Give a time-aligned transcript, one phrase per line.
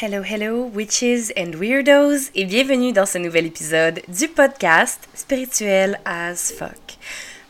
[0.00, 6.52] Hello, hello, witches and weirdos, et bienvenue dans ce nouvel épisode du podcast Spirituel as
[6.56, 6.98] fuck.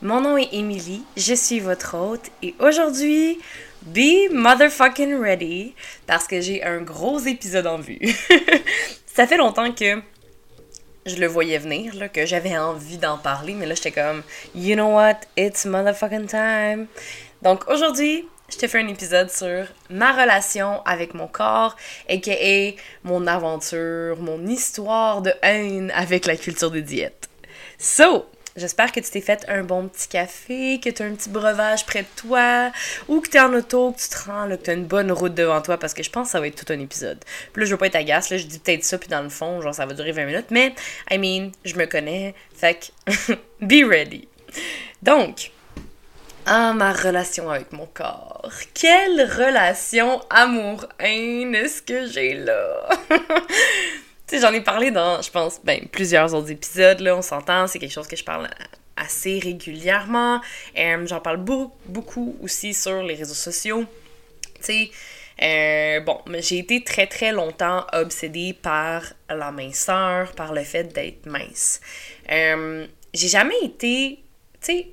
[0.00, 3.38] Mon nom est Emily, je suis votre hôte, et aujourd'hui,
[3.82, 5.74] be motherfucking ready,
[6.06, 8.00] parce que j'ai un gros épisode en vue.
[9.06, 10.00] Ça fait longtemps que
[11.04, 14.22] je le voyais venir, que j'avais envie d'en parler, mais là, j'étais comme,
[14.54, 16.86] you know what, it's motherfucking time.
[17.42, 21.76] Donc aujourd'hui, je te fais un épisode sur ma relation avec mon corps,
[22.08, 22.74] aka
[23.04, 27.28] mon aventure, mon histoire de haine avec la culture des diètes.
[27.78, 28.26] So,
[28.56, 31.84] j'espère que tu t'es fait un bon petit café, que tu as un petit breuvage
[31.84, 32.72] près de toi,
[33.06, 35.12] ou que tu es en auto, que tu te rends, que tu as une bonne
[35.12, 37.18] route devant toi, parce que je pense que ça va être tout un épisode.
[37.52, 39.28] Puis là, je veux pas être agace, là, je dis peut-être ça, puis dans le
[39.28, 40.74] fond, genre, ça va durer 20 minutes, mais,
[41.10, 44.26] I mean, je me connais, fait que, be ready.
[45.02, 45.52] Donc,
[46.50, 48.50] ah, ma relation avec mon corps.
[48.72, 52.88] Quelle relation amour-haine est-ce que j'ai là?
[53.10, 53.18] tu
[54.26, 57.78] sais, j'en ai parlé dans, je pense, ben, plusieurs autres épisodes, là, on s'entend, c'est
[57.78, 58.48] quelque chose que je parle
[58.96, 60.40] assez régulièrement.
[60.78, 63.84] Euh, j'en parle beaucoup, beaucoup aussi sur les réseaux sociaux.
[64.54, 64.90] Tu sais,
[65.42, 71.26] euh, bon, j'ai été très très longtemps obsédée par la minceur, par le fait d'être
[71.26, 71.82] mince.
[72.32, 74.22] Euh, j'ai jamais été,
[74.62, 74.88] tu sais,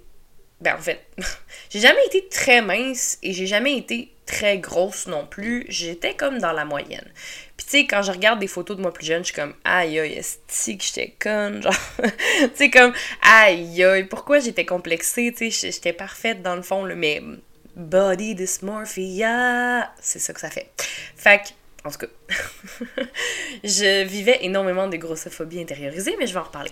[0.61, 1.05] ben en fait,
[1.69, 5.65] j'ai jamais été très mince et j'ai jamais été très grosse non plus.
[5.69, 7.07] J'étais comme dans la moyenne.
[7.57, 9.53] Puis tu sais, quand je regarde des photos de moi plus jeune, je suis comme
[9.63, 11.61] aïe aïe, est-ce que j'étais conne?
[11.63, 15.33] Genre, tu sais, comme aïe aïe, pourquoi j'étais complexée?
[15.37, 17.21] Tu sais, j'étais parfaite dans le fond, là, mais
[17.75, 20.71] body dysmorphia, c'est ça que ça fait.
[21.15, 22.07] Fait que, en tout cas,
[23.63, 26.71] je vivais énormément de grossophobie intériorisée, mais je vais en reparler.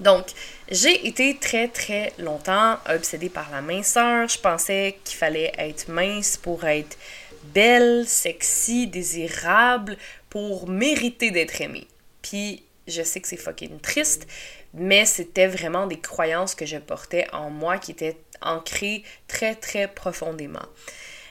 [0.00, 0.26] Donc,
[0.70, 4.28] j'ai été très très longtemps obsédée par la minceur.
[4.28, 6.96] Je pensais qu'il fallait être mince pour être
[7.44, 9.96] belle, sexy, désirable,
[10.28, 11.86] pour mériter d'être aimée.
[12.22, 14.26] Puis, je sais que c'est fucking triste,
[14.74, 19.86] mais c'était vraiment des croyances que je portais en moi qui étaient ancrées très très
[19.86, 20.66] profondément.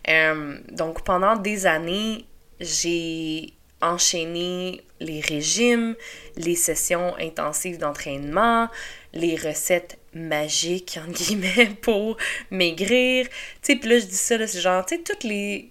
[0.07, 2.25] Euh, donc, pendant des années,
[2.59, 5.95] j'ai enchaîner les régimes,
[6.35, 8.69] les sessions intensives d'entraînement,
[9.13, 12.17] les recettes magiques, entre guillemets, pour
[12.51, 13.27] maigrir.
[13.27, 15.69] Tu sais, puis là, je dis ça, c'est genre, tu sais, tous les,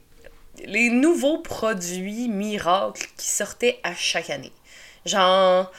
[0.64, 4.52] les nouveaux produits miracles qui sortaient à chaque année.
[5.04, 5.70] Genre,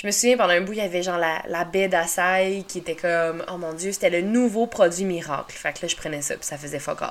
[0.00, 2.94] je me souviens, pendant un bout, il y avait genre la, baie d'açaï qui était
[2.94, 5.54] comme, oh mon dieu, c'était le nouveau produit miracle.
[5.54, 7.10] Fait que là, je prenais ça, puis ça faisait fuck Là,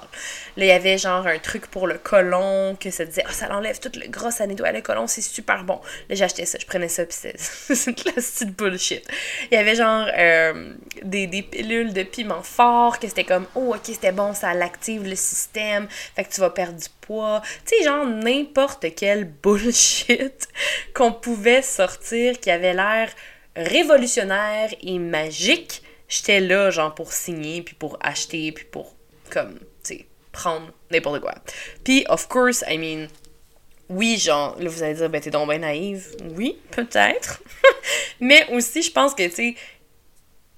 [0.58, 3.80] il y avait genre un truc pour le colon, que ça disait, oh, ça l'enlève
[3.80, 5.80] tout le gros ça le colon, c'est super bon.
[6.10, 7.34] Là, j'achetais ça, je prenais ça, puis c'est
[7.92, 9.08] de la petite bullshit.
[9.52, 10.74] Il y avait genre euh,
[11.04, 15.08] des, des pilules de piment fort, que c'était comme, oh, ok, c'était bon, ça l'active
[15.08, 17.42] le système, fait que tu vas perdre du poids.
[17.66, 20.48] Tu sais, genre n'importe quel bullshit
[20.94, 23.10] qu'on pouvait sortir qui avait l'air
[23.56, 25.82] révolutionnaire et magique.
[26.08, 28.96] J'étais là, genre, pour signer, puis pour acheter, puis pour,
[29.30, 31.36] comme, tu sais, prendre n'importe quoi.
[31.84, 33.08] Puis, of course, I mean,
[33.90, 36.08] oui, genre, là, vous allez dire, ben, t'es donc bien naïve.
[36.36, 37.42] Oui, peut-être.
[38.20, 39.56] Mais aussi, je pense que, tu sais,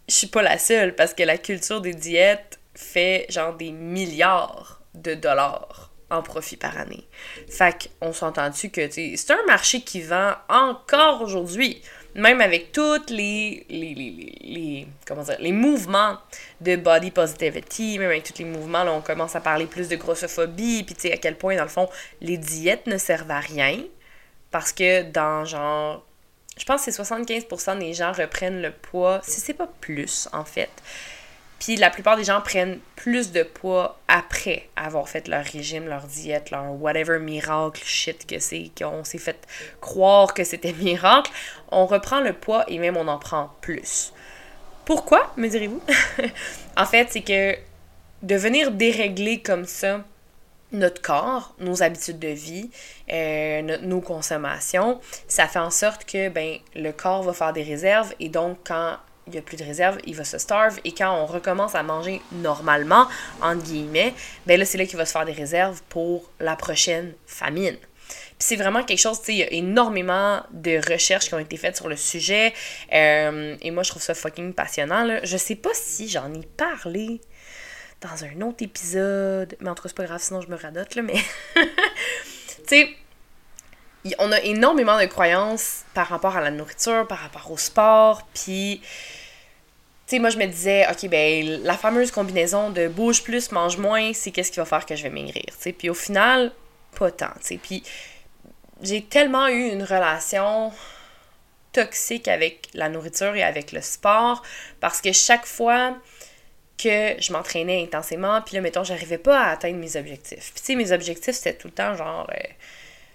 [0.08, 4.82] je suis pas la seule, parce que la culture des diètes fait, genre, des milliards
[4.94, 7.04] de dollars en profit par année.
[7.50, 11.82] Fait qu'on s'entend-tu que c'est un marché qui vend encore aujourd'hui,
[12.14, 16.18] même avec tous les, les, les, les, comment dire, les mouvements
[16.60, 19.96] de body positivity, même avec tous les mouvements, là, on commence à parler plus de
[19.96, 21.90] grossophobie, puis tu sais à quel point, dans le fond,
[22.20, 23.80] les diètes ne servent à rien,
[24.52, 26.06] parce que dans genre
[26.58, 30.44] je pense que c'est 75% des gens reprennent le poids, si c'est pas plus en
[30.44, 30.70] fait,
[31.62, 36.08] puis la plupart des gens prennent plus de poids après avoir fait leur régime, leur
[36.08, 39.48] diète, leur whatever miracle shit que c'est, qu'on s'est fait
[39.80, 41.32] croire que c'était miracle.
[41.72, 44.12] On reprend le poids et même on en prend plus.
[44.86, 45.84] Pourquoi, me direz-vous?
[46.78, 47.56] en fait, c'est que
[48.24, 50.04] de venir dérégler comme ça
[50.72, 52.72] notre corps, nos habitudes de vie,
[53.14, 58.16] euh, nos consommations, ça fait en sorte que ben, le corps va faire des réserves
[58.20, 58.98] et donc quand
[59.32, 60.80] il n'y a plus de réserve, il va se starve.
[60.84, 63.08] Et quand on recommence à manger normalement,
[63.42, 64.14] entre guillemets,
[64.46, 67.78] ben là, c'est là qu'il va se faire des réserves pour la prochaine famine.
[68.08, 71.40] Puis c'est vraiment quelque chose, tu sais, il y a énormément de recherches qui ont
[71.40, 72.54] été faites sur le sujet.
[72.92, 75.20] Euh, et moi, je trouve ça fucking passionnant.
[75.24, 77.22] Je sais pas si j'en ai parlé
[78.02, 79.56] dans un autre épisode.
[79.60, 81.04] Mais en tout cas, c'est pas grave, sinon je me radote, là.
[81.04, 81.14] Mais,
[81.56, 81.64] tu
[82.68, 82.90] sais,
[84.20, 88.82] on a énormément de croyances par rapport à la nourriture, par rapport au sport, puis
[90.20, 94.32] moi je me disais, ok, ben la fameuse combinaison de bouge plus, mange moins, c'est
[94.32, 95.46] qu'est-ce qui va faire que je vais maigrir,
[95.78, 96.52] puis au final,
[96.98, 97.84] pas tant, puis
[98.82, 100.72] j'ai tellement eu une relation
[101.72, 104.44] toxique avec la nourriture et avec le sport
[104.80, 105.96] parce que chaque fois
[106.78, 110.52] que je m'entraînais intensément, puis là, mettons, j'arrivais pas à atteindre mes objectifs.
[110.54, 112.28] Puis, tu mes objectifs, c'était tout le temps genre.
[112.32, 112.48] Euh,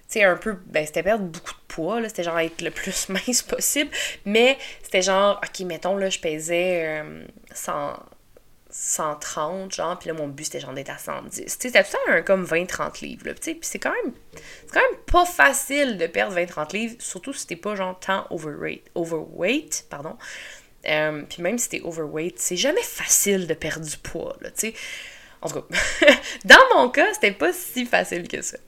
[0.08, 0.58] sais, un peu.
[0.66, 2.08] Ben, c'était perdre beaucoup de poids, là.
[2.08, 3.90] C'était genre être le plus mince possible.
[4.24, 7.02] Mais c'était genre, ok, mettons, là, je pesais
[7.52, 7.72] 100.
[7.72, 7.92] Euh,
[8.78, 11.30] 130, genre, puis là, mon but, c'était genre d'être à 110.
[11.32, 14.12] Tu sais, c'était tout le temps un comme 20-30 livres, là, puis c'est quand même,
[14.34, 18.26] c'est quand même pas facile de perdre 20-30 livres, surtout si t'es pas, genre, tant
[18.28, 20.18] overweight, overweight, pardon,
[20.88, 24.72] euh, puis même si t'es overweight, c'est jamais facile de perdre du poids, là, tu
[24.72, 24.74] sais.
[25.40, 25.78] En tout cas,
[26.44, 28.58] dans mon cas, c'était pas si facile que ça.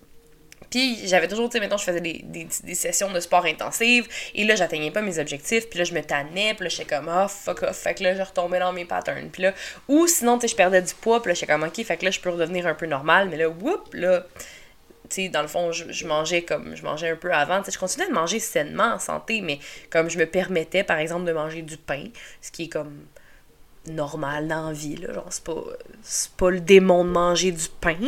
[0.71, 4.45] Puis j'avais toujours, tu sais, maintenant je faisais des, des, sessions de sport intensives, et
[4.45, 7.29] là, j'atteignais pas mes objectifs, puis là, je me tannais, puis là, j'étais comme, oh,
[7.29, 9.55] fuck off, fait que là, je retombais dans mes patterns, puis là,
[9.89, 12.05] ou sinon, tu sais, je perdais du poids, puis là, j'étais comme, ok, fait que
[12.05, 14.27] là, je peux redevenir un peu normal, mais là, whoop, là,
[15.09, 17.73] tu sais, dans le fond, je, mangeais comme, je mangeais un peu avant, tu sais,
[17.73, 19.59] je continuais de manger sainement, en santé, mais
[19.91, 22.05] comme je me permettais, par exemple, de manger du pain,
[22.43, 23.07] ce qui est comme
[23.91, 24.97] normal dans vie.
[24.97, 25.13] Là.
[25.13, 25.63] Genre, c'est pas,
[26.37, 27.99] pas le démon de manger du pain,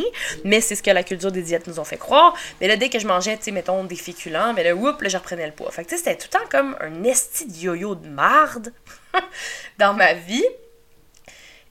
[0.43, 2.35] mais c'est ce que la culture des diètes nous ont fait croire.
[2.59, 5.09] Mais là, dès que je mangeais, tu sais, mettons, des féculents, mais là, oups, là,
[5.09, 5.71] je reprenais le poids.
[5.71, 8.73] Fait que, tu sais, c'était tout le temps comme un esti de yo-yo de marde
[9.77, 10.45] dans ma vie.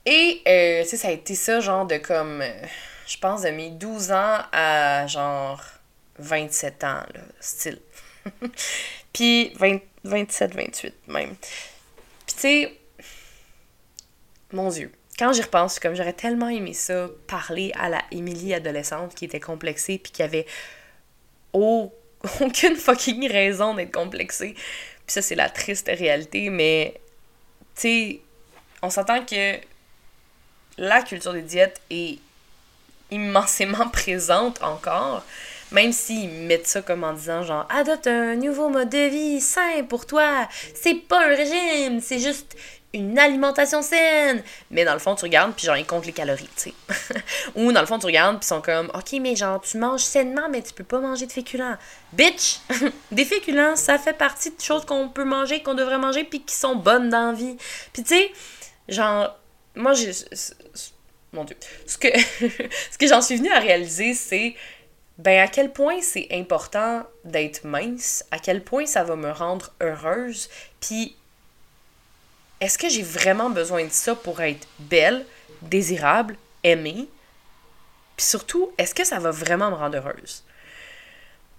[0.06, 2.62] Et, euh, tu sais, ça a été ça, genre, de comme, euh,
[3.06, 5.62] je pense, de mes 12 ans à, genre,
[6.18, 7.02] 27 ans,
[7.40, 7.80] style.
[9.12, 9.52] Puis,
[10.04, 11.34] 27, 28, même.
[12.26, 12.79] Puis, tu sais,
[14.52, 14.92] mon Dieu.
[15.18, 19.40] Quand j'y repense, comme j'aurais tellement aimé ça, parler à la Émilie adolescente qui était
[19.40, 20.46] complexée puis qui avait
[21.52, 24.54] aucune fucking raison d'être complexée.
[24.54, 27.00] Puis ça, c'est la triste réalité, mais
[27.74, 28.20] tu sais,
[28.82, 29.56] on s'entend que
[30.78, 32.18] la culture des diètes est
[33.10, 35.24] immensément présente encore,
[35.72, 39.84] même s'ils mettent ça comme en disant genre adopte un nouveau mode de vie sain
[39.88, 42.56] pour toi, c'est pas un régime, c'est juste
[42.92, 44.42] une alimentation saine.
[44.70, 46.74] Mais dans le fond, tu regardes, puis genre, ils comptent les calories, tu sais.
[47.54, 50.02] Ou dans le fond, tu regardes, puis ils sont comme, OK, mais genre, tu manges
[50.02, 51.76] sainement, mais tu peux pas manger de féculents.
[52.12, 52.58] Bitch!
[53.12, 56.54] des féculents, ça fait partie de choses qu'on peut manger, qu'on devrait manger, puis qui
[56.54, 57.56] sont bonnes dans vie.
[57.92, 58.32] Puis tu sais,
[58.88, 59.36] genre,
[59.74, 60.12] moi, j'ai.
[61.32, 61.56] Mon Dieu.
[61.86, 62.08] Ce que,
[62.90, 64.56] ce que j'en suis venue à réaliser, c'est
[65.18, 69.72] ben à quel point c'est important d'être mince, à quel point ça va me rendre
[69.80, 70.48] heureuse,
[70.80, 71.14] puis
[72.60, 75.24] est-ce que j'ai vraiment besoin de ça pour être belle,
[75.62, 77.08] désirable, aimée?
[78.16, 80.44] Puis surtout, est-ce que ça va vraiment me rendre heureuse?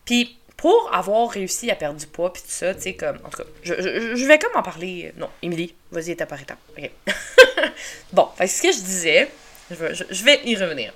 [0.06, 3.30] Puis pour avoir réussi à perdre du poids, puis tout ça, tu sais, comme, en
[3.30, 5.12] tout cas, je, vais comme en parler.
[5.18, 6.60] Non, Émilie, vas-y étape par étape.
[6.78, 6.92] OK.
[8.14, 9.32] bon, fait ce que je disais,
[9.72, 10.94] je, je vais y revenir.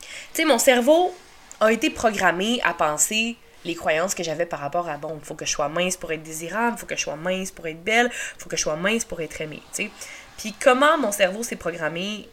[0.00, 1.14] Tu sais, mon cerveau
[1.60, 5.44] a été programmé à penser les croyances que j'avais par rapport à bon, faut que
[5.44, 8.48] je sois mince pour être désirable, faut que je sois mince pour être belle, faut
[8.48, 9.90] que je sois mince pour être aimée, tu sais.
[10.38, 12.28] Puis comment mon cerveau s'est programmé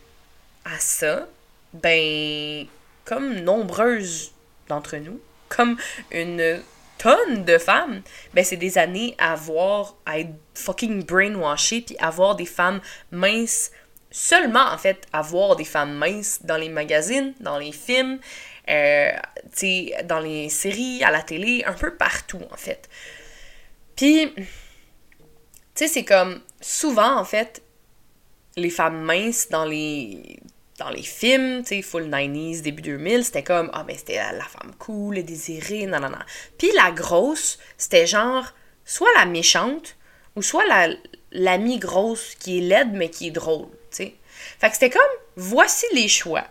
[0.63, 1.27] à ça?
[1.73, 2.65] Ben,
[3.03, 4.31] comme nombreuses
[4.69, 5.19] d'entre nous,
[5.49, 5.77] comme
[6.11, 6.61] une
[6.97, 8.01] tonne de femmes,
[8.33, 12.81] ben c'est des années à voir, à être fucking brainwashé, puis à voir des femmes
[13.11, 13.71] minces,
[14.09, 18.19] seulement en fait, à voir des femmes minces dans les magazines, dans les films,
[18.69, 19.11] euh,
[20.05, 22.89] dans les séries, à la télé, un peu partout, en fait.
[23.95, 24.45] Puis, tu
[25.75, 27.61] sais, c'est comme souvent, en fait,
[28.55, 30.39] les femmes minces dans les
[30.77, 34.43] dans les films, tu sais, full 90s, début 2000, c'était comme, ah, mais c'était la
[34.43, 36.19] femme cool, désirée, non, non, non.
[36.59, 38.53] Puis la grosse, c'était genre,
[38.85, 39.95] soit la méchante,
[40.35, 40.89] ou soit la
[41.31, 44.15] l'amie grosse qui est laide, mais qui est drôle, tu sais.
[44.59, 45.01] Fait que c'était comme,
[45.35, 46.45] voici les choix.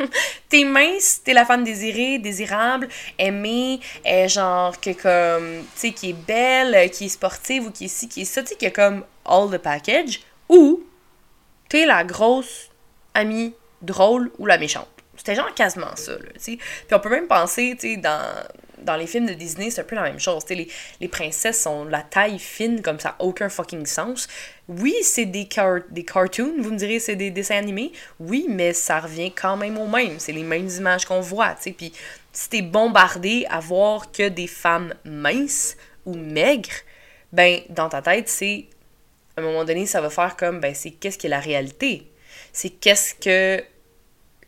[0.48, 2.88] t'es mince, t'es la femme désirée, désirable,
[3.18, 7.88] aimée, euh, genre comme, tu sais, qui est belle, qui est sportive ou qui est
[7.88, 10.20] ci, qui est ça, tu sais, qui a comme all the package.
[10.48, 10.82] Ou
[11.68, 12.70] t'es la grosse
[13.14, 14.88] amie drôle ou la méchante.
[15.16, 16.56] C'était genre quasiment ça, là, tu sais.
[16.56, 18.44] Puis on peut même penser, tu sais, dans
[18.84, 20.44] dans les films de Disney, c'est un peu la même chose.
[20.50, 20.68] Les,
[21.00, 24.28] les princesses sont la taille fine, comme ça, aucun fucking sens.
[24.68, 25.48] Oui, c'est des,
[25.90, 27.92] des cartoons, vous me direz, c'est des dessins animés.
[28.20, 30.18] Oui, mais ça revient quand même au même.
[30.18, 31.72] C'est les mêmes images qu'on voit, tu sais.
[31.72, 31.92] Puis
[32.32, 35.76] si t'es bombardé à voir que des femmes minces
[36.06, 36.70] ou maigres,
[37.32, 38.66] ben, dans ta tête, c'est.
[39.36, 42.06] À un moment donné, ça va faire comme, ben, c'est qu'est-ce qui est la réalité?
[42.52, 43.64] C'est qu'est-ce que.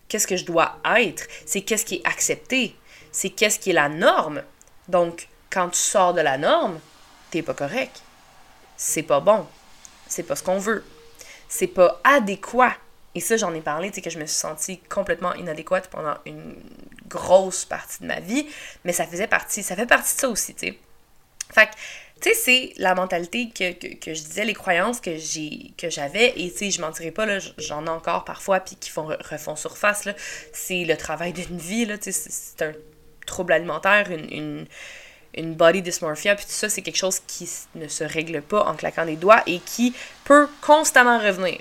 [0.08, 1.26] Qu'est-ce que je dois être?
[1.46, 2.76] C'est qu'est-ce qui est accepté?
[3.16, 4.42] C'est qu'est-ce qui est la norme.
[4.88, 6.78] Donc, quand tu sors de la norme,
[7.30, 8.02] t'es pas correct.
[8.76, 9.46] C'est pas bon.
[10.06, 10.84] C'est pas ce qu'on veut.
[11.48, 12.74] C'est pas adéquat.
[13.14, 16.16] Et ça, j'en ai parlé, tu sais, que je me suis sentie complètement inadéquate pendant
[16.26, 16.56] une
[17.08, 18.46] grosse partie de ma vie,
[18.84, 20.78] mais ça faisait partie, ça fait partie de ça aussi, tu sais.
[21.54, 21.72] Fait que,
[22.20, 26.38] tu sais, c'est la mentalité que, que, je disais, les croyances que j'ai que j'avais,
[26.38, 29.56] et tu sais, je mentirais pas, là, j'en ai encore parfois, puis qui font, refont
[29.56, 30.12] surface, là,
[30.52, 32.72] c'est le travail d'une vie, là, tu sais, c'est un
[33.26, 34.66] trouble alimentaire, une,
[35.34, 38.74] une, body dysmorphia, puis tout ça, c'est quelque chose qui ne se règle pas en
[38.74, 41.58] claquant des doigts et qui peut constamment revenir.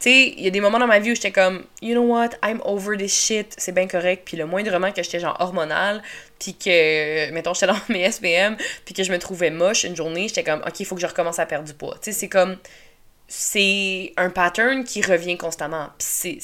[0.00, 2.02] Tu sais, il y a des moments dans ma vie où j'étais comme, you know
[2.02, 4.22] what, I'm over this shit, c'est bien correct.
[4.24, 6.02] Puis le moindrement que j'étais genre hormonal,
[6.38, 8.56] puis que, mettons, j'étais dans mes SPM,
[8.86, 11.06] puis que je me trouvais moche une journée, j'étais comme, ok, il faut que je
[11.06, 11.96] recommence à perdre du poids.
[12.00, 12.56] Tu sais, c'est comme,
[13.28, 15.88] c'est un pattern qui revient constamment.
[15.98, 16.40] Puis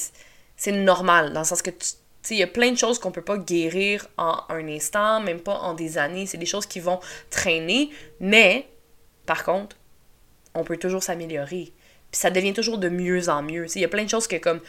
[0.55, 1.93] c'est normal, dans le sens que tu
[2.31, 5.55] il y a plein de choses qu'on peut pas guérir en un instant, même pas
[5.59, 6.25] en des années.
[6.25, 8.67] C'est des choses qui vont traîner, mais
[9.25, 9.75] par contre,
[10.53, 11.71] on peut toujours s'améliorer.
[12.11, 13.65] Puis ça devient toujours de mieux en mieux.
[13.75, 14.61] Il y a plein de choses que comme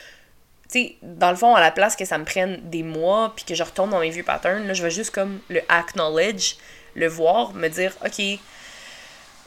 [0.71, 3.47] tu sais, dans le fond, à la place que ça me prenne des mois, puis
[3.47, 6.57] que je retourne dans mes vieux patterns, là, je vais juste comme le acknowledge,
[6.95, 8.19] le voir, me dire, OK,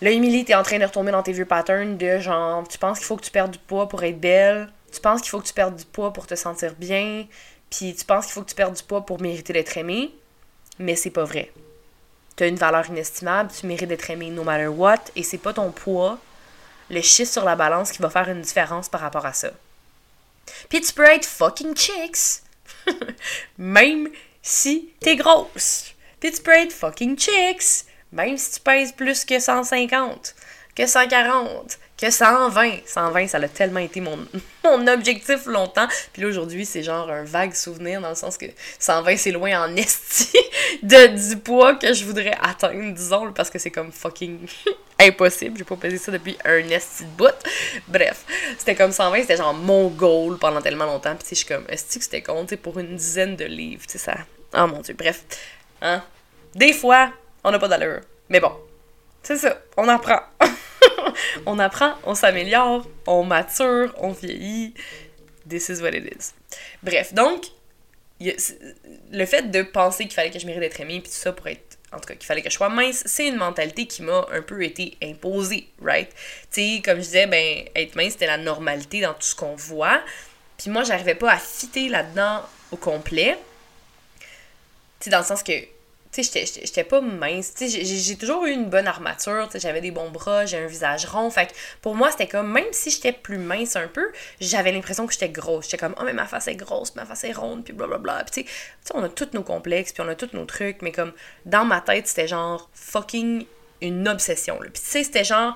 [0.02, 2.98] là, Emily, t'es en train de retomber dans tes vieux patterns de genre, tu penses
[2.98, 5.46] qu'il faut que tu perdes du poids pour être belle, tu penses qu'il faut que
[5.46, 7.26] tu perdes du poids pour te sentir bien,
[7.72, 10.14] puis tu penses qu'il faut que tu perdes du poids pour mériter d'être aimé,
[10.78, 11.52] mais c'est pas vrai.
[12.36, 15.72] Tu une valeur inestimable, tu mérites d'être aimé no matter what, et c'est pas ton
[15.72, 16.20] poids
[16.92, 19.52] le chiffre sur la balance qui va faire une différence par rapport à ça.
[20.70, 22.44] Puis tu peux être fucking chicks,
[23.58, 24.10] même
[24.42, 25.94] si t'es grosse.
[26.20, 30.36] Puis tu peux être fucking chicks, même si tu pèses plus que 150,
[30.76, 32.80] que 140, que 120.
[32.86, 34.18] 120, ça a tellement été mon,
[34.64, 35.88] mon objectif longtemps.
[36.12, 38.48] Puis là, aujourd'hui, c'est genre un vague souvenir dans le sens que
[38.80, 40.36] 120, c'est loin en esti
[40.84, 44.40] de, du poids que je voudrais atteindre, disons, parce que c'est comme fucking
[45.00, 45.60] impossible.
[45.60, 47.36] J'ai pas pesé ça depuis un esti de bout.
[47.88, 48.26] Bref,
[48.58, 51.16] c'était comme 120, c'était genre mon goal pendant tellement longtemps.
[51.16, 53.98] Puis je suis comme, est-ce que c'était con, pour une dizaine de livres, tu sais,
[54.00, 54.16] ça.
[54.54, 55.24] Oh mon dieu, bref.
[55.82, 56.04] Hein?
[56.56, 58.02] Des fois, on n'a pas d'allure.
[58.30, 58.52] Mais bon,
[59.24, 60.20] c'est ça, on apprend.
[61.46, 64.74] on apprend, on s'améliore, on mature, on vieillit.
[65.48, 66.34] This is what it is.
[66.84, 67.46] Bref, donc,
[68.20, 71.48] le fait de penser qu'il fallait que je mérite d'être aimée, puis tout ça pour
[71.48, 71.78] être.
[71.94, 74.42] En tout cas, qu'il fallait que je sois mince, c'est une mentalité qui m'a un
[74.42, 76.10] peu été imposée, right?
[76.50, 79.56] Tu sais, comme je disais, ben, être mince, c'était la normalité dans tout ce qu'on
[79.56, 80.02] voit.
[80.58, 83.38] Puis moi, j'arrivais pas à fitter là-dedans au complet.
[84.22, 84.26] Tu
[85.06, 85.52] sais, dans le sens que
[86.12, 87.54] tu sais, j'étais pas mince.
[87.54, 89.48] Tu sais, j'ai toujours eu une bonne armature.
[89.48, 91.30] Tu sais, j'avais des bons bras, j'ai un visage rond.
[91.30, 95.08] Fait que pour moi, c'était comme, même si j'étais plus mince un peu, j'avais l'impression
[95.08, 95.66] que j'étais grosse.
[95.66, 98.26] J'étais comme, oh, mais ma face est grosse, ma face est ronde, puis blablabla.
[98.26, 98.52] Puis tu
[98.84, 101.14] sais, on a tous nos complexes, puis on a tous nos trucs, mais comme,
[101.46, 103.46] dans ma tête, c'était genre fucking
[103.80, 104.58] une obsession.
[104.60, 105.56] Puis tu sais, c'était genre,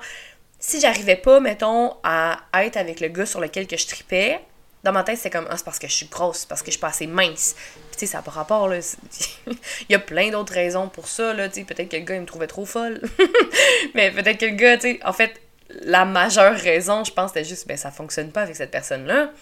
[0.58, 4.40] si j'arrivais pas, mettons, à être avec le gars sur lequel que je tripais,
[4.86, 6.72] dans ma tête, c'est comme, ah, c'est parce que je suis grosse, parce que je
[6.72, 7.56] suis pas assez mince.
[7.96, 8.78] Tu sais, ça n'a pas rapport, là.
[9.46, 9.56] il
[9.88, 11.48] y a plein d'autres raisons pour ça, là.
[11.48, 13.00] Peut-être que le gars, il me trouvait trop folle.
[13.94, 17.66] Mais peut-être que le gars, tu en fait, la majeure raison, je pense, c'était juste,
[17.66, 19.32] ben, ça fonctionne pas avec cette personne-là.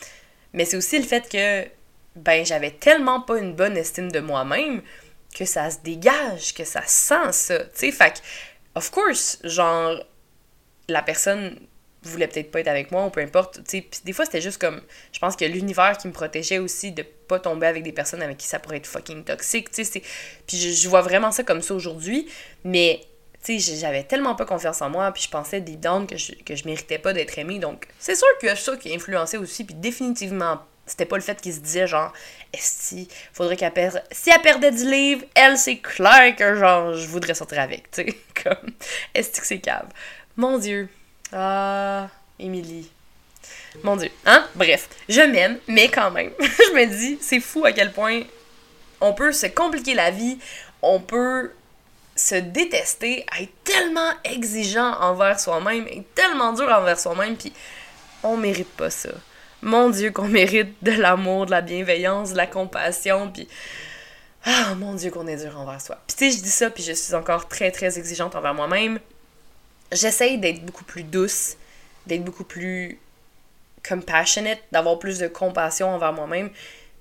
[0.53, 1.69] Mais c'est aussi le fait que,
[2.17, 4.83] ben, j'avais tellement pas une bonne estime de moi-même
[5.37, 7.59] que ça se dégage, que ça sent ça.
[7.77, 8.13] Tu sais,
[8.75, 9.99] of course, genre,
[10.89, 11.59] la personne
[12.09, 13.61] voulait peut-être pas être avec moi ou peu importe.
[13.69, 14.81] Puis des fois, c'était juste comme.
[15.13, 18.37] Je pense que l'univers qui me protégeait aussi de pas tomber avec des personnes avec
[18.37, 19.71] qui ça pourrait être fucking toxique.
[19.73, 22.29] Puis je, je vois vraiment ça comme ça aujourd'hui.
[22.65, 23.01] Mais
[23.45, 26.33] tu sais, j'avais tellement pas confiance en moi, puis je pensais des down que je,
[26.33, 27.59] que je méritais pas d'être aimée.
[27.59, 31.53] Donc, c'est sûr a ça qui influençait aussi, puis définitivement, c'était pas le fait qu'il
[31.53, 32.13] se disait genre,
[32.55, 34.03] si faudrait qu'elle perde.
[34.11, 38.05] Si elle perdait du livre, elle, c'est clair que genre, je voudrais sortir avec, tu
[38.05, 38.71] sais, comme,
[39.15, 39.89] est-ce que c'est cave?
[40.37, 40.89] Mon Dieu.
[41.37, 42.89] Ah, Émilie.
[43.83, 44.09] Mon Dieu.
[44.25, 44.47] Hein?
[44.55, 48.23] Bref, je m'aime, mais quand même, je me dis, c'est fou à quel point
[49.01, 50.39] on peut se compliquer la vie,
[50.81, 51.51] on peut
[52.15, 57.53] se détester, être tellement exigeant envers soi-même, et tellement dur envers soi-même, puis
[58.23, 59.11] on mérite pas ça.
[59.61, 63.49] Mon Dieu, qu'on mérite de l'amour, de la bienveillance, de la compassion, puis
[64.45, 65.99] ah mon Dieu, qu'on est dur envers soi.
[66.07, 69.01] Puis tu sais, je dis ça, puis je suis encore très très exigeante envers moi-même,
[69.95, 71.57] j'essaye d'être beaucoup plus douce,
[72.07, 72.99] d'être beaucoup plus
[73.87, 76.51] compassionate, d'avoir plus de compassion envers moi-même.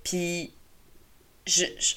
[0.04, 0.52] Puis,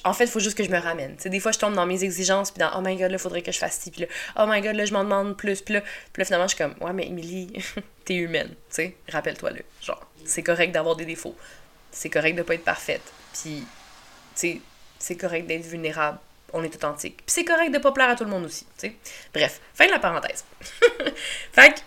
[0.03, 1.15] en fait, il faut juste que je me ramène.
[1.15, 3.51] des fois, je tombe dans mes exigences, puis dans Oh my god, là, faudrait que
[3.51, 5.81] je fasse ci, puis là, Oh my god, là, je m'en demande plus, puis là,
[5.81, 7.53] puis là, finalement, je suis comme Ouais, mais Emily,
[8.05, 9.61] t'es humaine, tu sais, rappelle-toi-le.
[9.81, 11.35] Genre, c'est correct d'avoir des défauts.
[11.91, 13.01] C'est correct de pas être parfaite.
[13.33, 13.67] Puis, tu
[14.35, 14.61] sais,
[14.99, 16.19] c'est correct d'être vulnérable
[16.53, 17.17] on est authentique.
[17.17, 18.95] Puis c'est correct de pas plaire à tout le monde aussi, tu sais.
[19.33, 20.45] Bref, fin de la parenthèse.
[21.51, 21.79] fait que,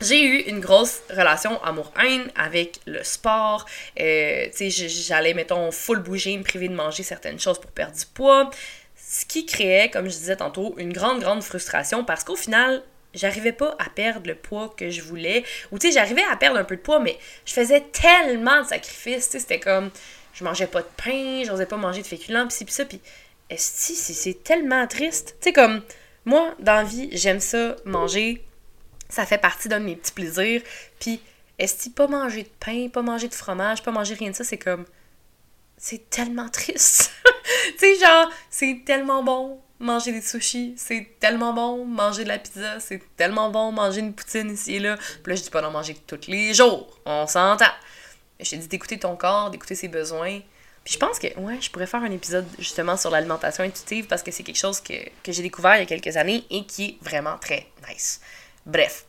[0.00, 3.66] j'ai eu une grosse relation amour-haine avec le sport.
[3.98, 7.96] Euh, tu sais, j'allais, mettons, full bouger, me priver de manger certaines choses pour perdre
[7.96, 8.50] du poids.
[8.96, 12.82] Ce qui créait, comme je disais tantôt, une grande, grande frustration parce qu'au final,
[13.14, 15.44] j'arrivais pas à perdre le poids que je voulais.
[15.72, 18.68] Ou tu sais, j'arrivais à perdre un peu de poids, mais je faisais tellement de
[18.68, 19.26] sacrifices.
[19.26, 19.90] Tu sais, c'était comme,
[20.32, 23.00] je mangeais pas de pain, j'osais pas manger de féculents, pis ci, pis ça, pis
[23.56, 25.36] que c'est tellement triste?
[25.40, 25.82] Tu sais, comme,
[26.24, 28.44] moi, dans la vie, j'aime ça, manger,
[29.08, 30.62] ça fait partie d'un de mes petits plaisirs.
[31.00, 31.20] Puis,
[31.58, 34.44] est-ce que pas manger de pain, pas manger de fromage, pas manger rien de ça,
[34.44, 34.84] c'est comme.
[35.76, 37.12] C'est tellement triste.
[37.78, 42.38] tu sais, genre, c'est tellement bon manger des sushis, c'est tellement bon manger de la
[42.38, 44.96] pizza, c'est tellement bon manger une poutine ici et là.
[45.22, 47.70] Puis là, je dis pas d'en manger tous les jours, on s'entend.
[48.40, 50.40] Je t'ai dit d'écouter ton corps, d'écouter ses besoins.
[50.88, 54.30] Je pense que, ouais, je pourrais faire un épisode justement sur l'alimentation intuitive parce que
[54.30, 57.04] c'est quelque chose que, que j'ai découvert il y a quelques années et qui est
[57.04, 58.22] vraiment très nice.
[58.64, 59.04] Bref.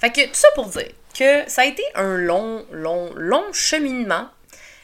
[0.00, 4.28] Fait que tout ça pour dire que ça a été un long, long, long cheminement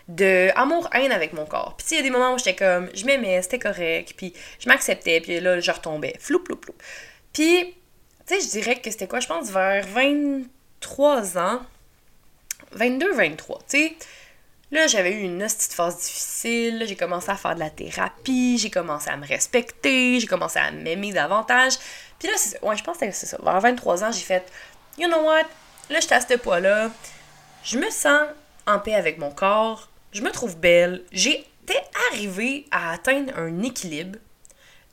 [0.07, 1.75] de amour-haine avec mon corps.
[1.77, 4.69] Puis il y a des moments où j'étais comme, je m'aimais, c'était correct, puis je
[4.69, 6.15] m'acceptais, puis là, je retombais.
[6.21, 6.75] Flou, flou, flou.
[7.33, 7.75] Puis,
[8.27, 11.63] tu sais, je dirais que c'était quoi, je pense, vers 23 ans,
[12.73, 13.97] 22, 23, tu sais.
[14.75, 18.71] Là, j'avais eu une petite phase difficile, j'ai commencé à faire de la thérapie, j'ai
[18.71, 21.75] commencé à me respecter, j'ai commencé à m'aimer davantage.
[22.19, 23.39] Puis là, ouais, je pense que c'est ça.
[23.41, 24.51] Vers 23 ans, j'ai fait,
[24.99, 25.45] you know what,
[25.91, 26.91] là, j'étais à ce poids-là,
[27.63, 28.27] je me sens
[28.67, 34.19] en paix avec mon corps, je me trouve belle, j'étais arrivée à atteindre un équilibre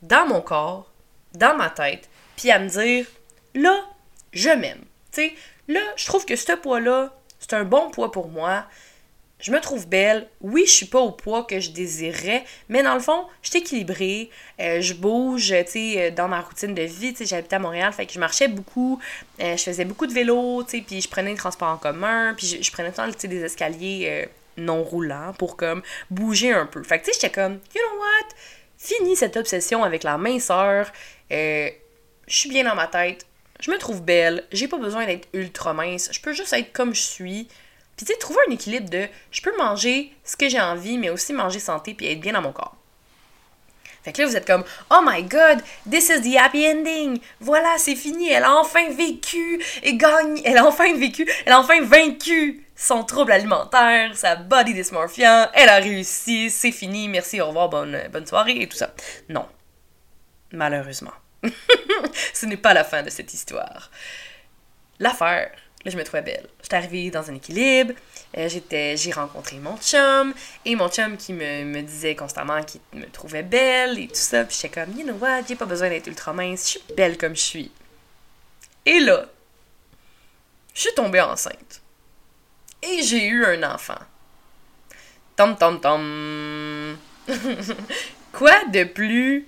[0.00, 0.92] dans mon corps,
[1.34, 3.04] dans ma tête, puis à me dire,
[3.56, 3.82] là,
[4.32, 4.84] je m'aime.
[5.10, 5.34] Tu sais,
[5.66, 8.64] là, je trouve que ce poids-là, c'est un bon poids pour moi
[9.42, 10.28] je me trouve belle.
[10.40, 13.58] Oui, je suis pas au poids que je désirais, mais dans le fond, je suis
[13.58, 14.30] équilibrée.
[14.60, 17.12] Euh, je bouge, tu sais, euh, dans ma routine de vie.
[17.12, 19.00] Tu sais, j'habitais à Montréal, fait que je marchais beaucoup.
[19.40, 22.34] Euh, je faisais beaucoup de vélo, tu sais, puis je prenais le transport en commun,
[22.36, 26.82] puis je, prenais tout le temps, des escaliers non roulants pour, comme, bouger un peu.
[26.84, 28.36] Fait que, tu sais, j'étais comme, you know what?
[28.78, 30.92] Fini cette obsession avec la minceur.
[31.30, 31.72] je
[32.28, 33.26] suis bien dans ma tête.
[33.58, 34.44] Je me trouve belle.
[34.52, 36.10] J'ai pas besoin d'être ultra mince.
[36.12, 37.48] Je peux juste être comme je suis.
[37.96, 41.10] Puis tu sais, trouver un équilibre de je peux manger ce que j'ai envie, mais
[41.10, 42.76] aussi manger santé puis être bien dans mon corps.
[44.02, 47.20] Fait que là, vous êtes comme Oh my god, this is the happy ending.
[47.38, 48.30] Voilà, c'est fini.
[48.30, 50.40] Elle a enfin vécu et gagne.
[50.44, 51.28] Elle a enfin vécu.
[51.46, 55.50] Elle a enfin vaincu son trouble alimentaire, sa body dysmorphia.
[55.54, 56.50] Elle a réussi.
[56.50, 57.08] C'est fini.
[57.08, 58.92] Merci, au revoir, bonne, bonne soirée et tout ça.
[59.28, 59.46] Non.
[60.50, 61.12] Malheureusement.
[62.34, 63.90] Ce n'est pas la fin de cette histoire.
[64.98, 65.52] L'affaire,
[65.84, 66.46] Là, je me trouvais belle.
[66.62, 67.94] J'étais arrivée dans un équilibre.
[68.36, 70.32] Euh, j'étais, j'ai rencontré mon chum.
[70.64, 74.44] Et mon chum qui me, disait constamment qu'il me trouvait belle et tout ça.
[74.44, 76.64] Puis j'étais comme, you know what, j'ai pas besoin d'être ultra mince.
[76.64, 77.72] Je suis belle comme je suis.
[78.86, 79.26] Et là,
[80.74, 81.82] je suis tombée enceinte.
[82.82, 83.98] Et j'ai eu un enfant.
[85.34, 86.96] Tom, tom, tom.
[88.32, 89.46] Quoi de plus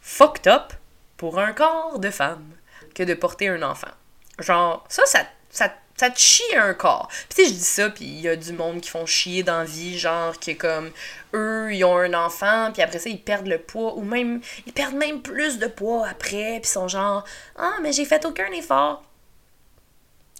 [0.00, 0.72] fucked up
[1.16, 2.52] pour un corps de femme
[2.94, 3.92] que de porter un enfant?
[4.38, 7.08] Genre, ça, ça, ça, ça te chie un corps.
[7.28, 9.42] Puis tu sais, je dis ça, puis il y a du monde qui font chier
[9.42, 10.90] dans la vie, genre, qui est comme,
[11.34, 14.72] eux, ils ont un enfant, puis après ça, ils perdent le poids, ou même, ils
[14.72, 17.24] perdent même plus de poids après, puis sont genre,
[17.56, 19.02] ah, mais j'ai fait aucun effort.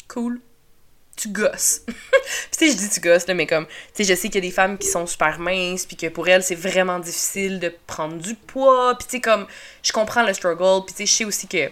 [0.09, 0.41] Cool.
[1.17, 1.81] Tu gosses.
[1.87, 1.95] puis
[2.51, 4.47] tu sais, je dis tu gosses, là, mais comme, tu sais, je sais qu'il y
[4.47, 7.75] a des femmes qui sont super minces, puis que pour elles, c'est vraiment difficile de
[7.87, 9.47] prendre du poids, puis tu sais, comme,
[9.83, 11.71] je comprends le struggle, puis tu sais, je sais aussi que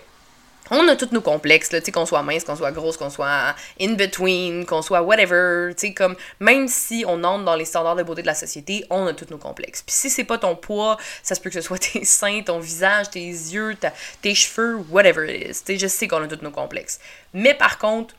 [0.70, 3.92] on a tous nos complexes, là, qu'on soit mince, qu'on soit grosse, qu'on soit in
[3.94, 8.02] between, qu'on soit whatever, tu sais, comme, même si on entre dans les standards de
[8.02, 9.82] beauté de la société, on a tous nos complexes.
[9.82, 12.58] Puis si c'est pas ton poids, ça se peut que ce soit tes seins, ton
[12.58, 13.76] visage, tes yeux,
[14.22, 15.62] tes cheveux, whatever it is.
[15.64, 16.98] Tu sais, je sais qu'on a tous nos complexes.
[17.32, 18.14] Mais par contre,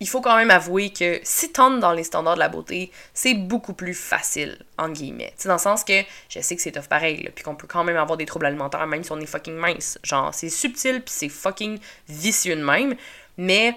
[0.00, 3.34] il faut quand même avouer que si t'entres dans les standards de la beauté, c'est
[3.34, 5.32] beaucoup plus facile, en guillemets.
[5.36, 7.84] C'est dans le sens que je sais que c'est tough pareil, puis qu'on peut quand
[7.84, 9.98] même avoir des troubles alimentaires même si on est fucking mince.
[10.02, 11.78] Genre, c'est subtil, puis c'est fucking
[12.08, 12.96] vicieux de même.
[13.36, 13.72] Mais,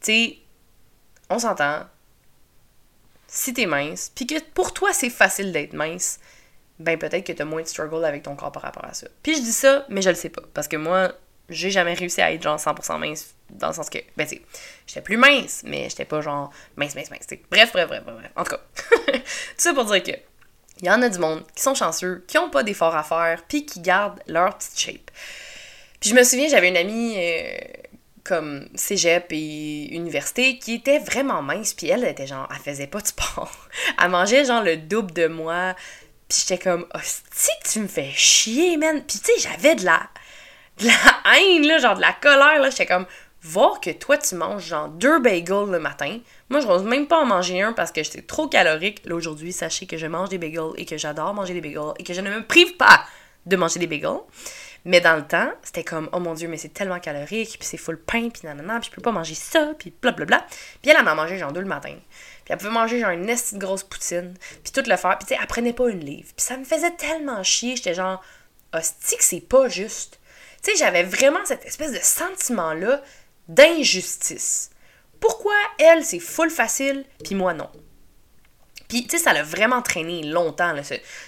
[0.00, 0.38] tu sais,
[1.30, 1.86] on s'entend.
[3.26, 6.20] Si t'es mince, puis que pour toi c'est facile d'être mince,
[6.78, 9.08] ben peut-être que t'as moins de struggle avec ton corps par rapport à ça.
[9.22, 10.42] Puis je dis ça, mais je le sais pas.
[10.52, 11.12] Parce que moi,
[11.48, 14.40] j'ai jamais réussi à être genre 100% mince dans le sens que, ben, tu
[14.86, 17.26] j'étais plus mince, mais j'étais pas genre mince, mince, mince.
[17.50, 18.30] Bref, bref, bref, bref.
[18.36, 18.60] En tout cas,
[19.12, 19.22] tout
[19.56, 20.12] ça pour dire que
[20.80, 23.42] il y en a du monde qui sont chanceux, qui ont pas d'efforts à faire,
[23.48, 25.10] puis qui gardent leur petite shape.
[26.00, 27.58] Puis je me souviens, j'avais une amie euh,
[28.24, 33.00] comme cégep et université qui était vraiment mince, puis elle était genre, elle faisait pas
[33.00, 33.68] de sport.
[34.02, 35.74] elle mangeait genre le double de moi,
[36.28, 39.02] puis j'étais comme, hostie, tu me fais chier, man.
[39.06, 40.08] Puis tu sais, j'avais de la,
[40.78, 42.70] de la haine, là, genre de la colère, là.
[42.70, 43.06] J'étais comme,
[43.44, 46.18] voir que toi, tu manges genre deux bagels le matin.
[46.48, 49.02] Moi, je n'ose même pas en manger un parce que c'est trop calorique.
[49.04, 52.04] Là, aujourd'hui, sachez que je mange des bagels et que j'adore manger des bagels et
[52.04, 53.04] que je ne me prive pas
[53.44, 54.20] de manger des bagels.
[54.86, 57.78] Mais dans le temps, c'était comme, oh mon dieu, mais c'est tellement calorique, puis c'est
[57.78, 60.46] full pain, puis nanana, puis je peux pas manger ça, puis blablabla.
[60.82, 61.94] Puis elle, en a mangé genre deux le matin.
[62.44, 65.16] Puis elle pouvait manger genre une de grosse poutine, puis tout le faire.
[65.18, 66.28] Puis tu sais, elle prenait pas une livre.
[66.36, 68.22] Puis ça me faisait tellement chier, j'étais genre,
[68.74, 70.18] hostie que c'est pas juste.
[70.62, 73.02] Tu sais, j'avais vraiment cette espèce de sentiment-là
[73.48, 74.70] d'injustice.
[75.20, 77.70] Pourquoi elle, c'est full facile, puis moi non?
[78.88, 80.74] Puis, tu sais, ça l'a vraiment traîné longtemps,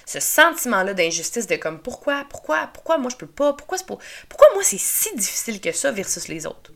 [0.05, 3.99] ce, sentiment-là d'injustice de comme pourquoi, pourquoi, pourquoi moi je peux pas, pourquoi, pour,
[4.29, 6.73] pourquoi moi c'est si difficile que ça versus les autres?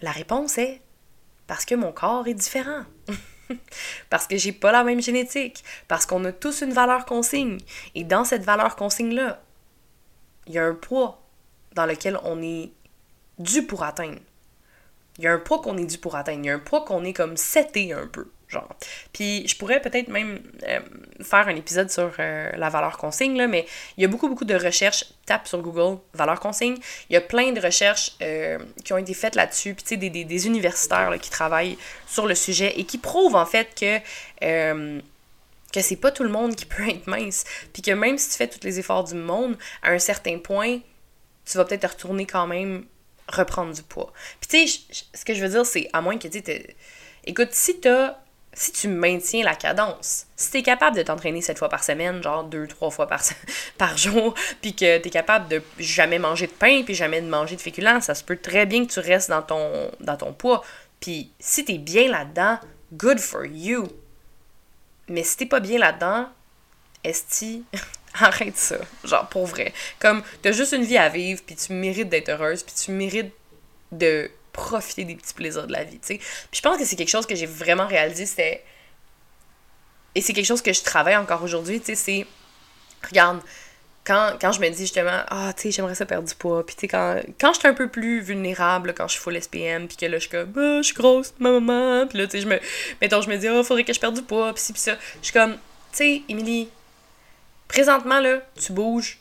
[0.00, 0.82] La réponse est
[1.46, 2.84] parce que mon corps est différent.
[4.10, 5.64] parce que j'ai pas la même génétique.
[5.88, 7.58] Parce qu'on a tous une valeur consigne.
[7.94, 9.42] Et dans cette valeur consigne-là,
[10.46, 11.22] il y a un poids
[11.72, 12.70] dans lequel on est
[13.38, 14.18] dû pour atteindre.
[15.18, 16.40] Il y a un poids qu'on est dû pour atteindre.
[16.40, 18.28] Il y a un poids qu'on est comme seté un peu.
[18.48, 18.68] Genre.
[19.12, 20.80] Puis je pourrais peut-être même euh,
[21.22, 23.66] faire un épisode sur euh, la valeur consigne, là, mais
[23.96, 25.04] il y a beaucoup, beaucoup de recherches.
[25.24, 26.76] Tape sur Google, valeur consigne.
[27.08, 29.74] Il y a plein de recherches euh, qui ont été faites là-dessus.
[29.74, 33.36] Puis tu sais, des, des, des, universitaires qui travaillent sur le sujet et qui prouvent
[33.36, 33.98] en fait que
[35.72, 37.44] que c'est pas tout le monde qui peut être mince.
[37.72, 40.78] Puis que même si tu fais tous les efforts du monde, à un certain point,
[41.44, 42.84] tu vas peut-être retourner quand même
[43.28, 44.12] reprendre du poids.
[44.40, 46.42] Puis tu sais, ce que je veux dire, c'est à moins que tu
[47.26, 48.16] Écoute, si t'as
[48.54, 52.22] si tu maintiens la cadence, si tu es capable de t'entraîner sept fois par semaine,
[52.22, 56.52] genre deux, trois fois par, jour, puis que tu es capable de jamais manger de
[56.52, 59.28] pain, puis jamais de manger de féculents, ça se peut très bien que tu restes
[59.28, 60.62] dans ton, dans ton poids.
[61.00, 62.58] Puis si tu es bien là-dedans,
[62.92, 63.88] good for you.
[65.08, 66.28] Mais si t'es pas bien là-dedans,
[67.02, 67.64] esti,
[68.20, 68.76] arrête ça.
[69.04, 69.72] Genre, pour vrai.
[69.98, 73.32] Comme, t'as juste une vie à vivre, puis tu mérites d'être heureuse, puis tu mérites
[73.92, 76.18] de profiter des petits plaisirs de la vie, tu sais.
[76.18, 78.62] Puis je pense que c'est quelque chose que j'ai vraiment réalisé, c'était...
[80.14, 82.26] Et c'est quelque chose que je travaille encore aujourd'hui, tu sais, c'est...
[83.08, 83.40] Regarde,
[84.04, 86.76] quand, quand je me dis justement, ah, tu sais, j'aimerais ça perdre du poids, puis
[86.76, 89.88] tu sais, quand, quand je suis un peu plus vulnérable, quand je suis full SPM,
[89.88, 92.32] puis que là, je suis comme, ah, je suis grosse, ma maman, puis là, tu
[92.32, 92.60] sais, je me...
[93.00, 94.80] Mettons, je me dis, ah, oh, faudrait que je perde du poids, puis ci, puis
[94.80, 94.96] ça.
[95.20, 95.58] Je suis comme, tu
[95.92, 96.68] sais, Émilie,
[97.74, 99.18] présentement, là, tu bouges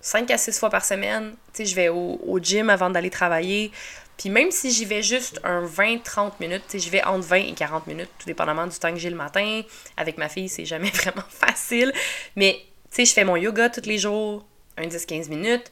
[0.00, 3.08] 5 à 6 fois par semaine, tu sais, je vais au, au gym avant d'aller
[3.08, 3.70] travailler,
[4.16, 7.86] puis même si j'y vais juste un 20-30 minutes, j'y vais entre 20 et 40
[7.86, 9.62] minutes, tout dépendamment du temps que j'ai le matin.
[9.96, 11.92] Avec ma fille, c'est jamais vraiment facile.
[12.34, 14.44] Mais tu sais, je fais mon yoga tous les jours,
[14.76, 15.70] un 10-15 minutes.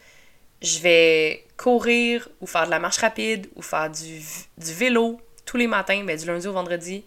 [0.60, 4.20] Je vais courir ou faire de la marche rapide ou faire du,
[4.58, 7.04] du vélo tous les matins, ben, du lundi au vendredi.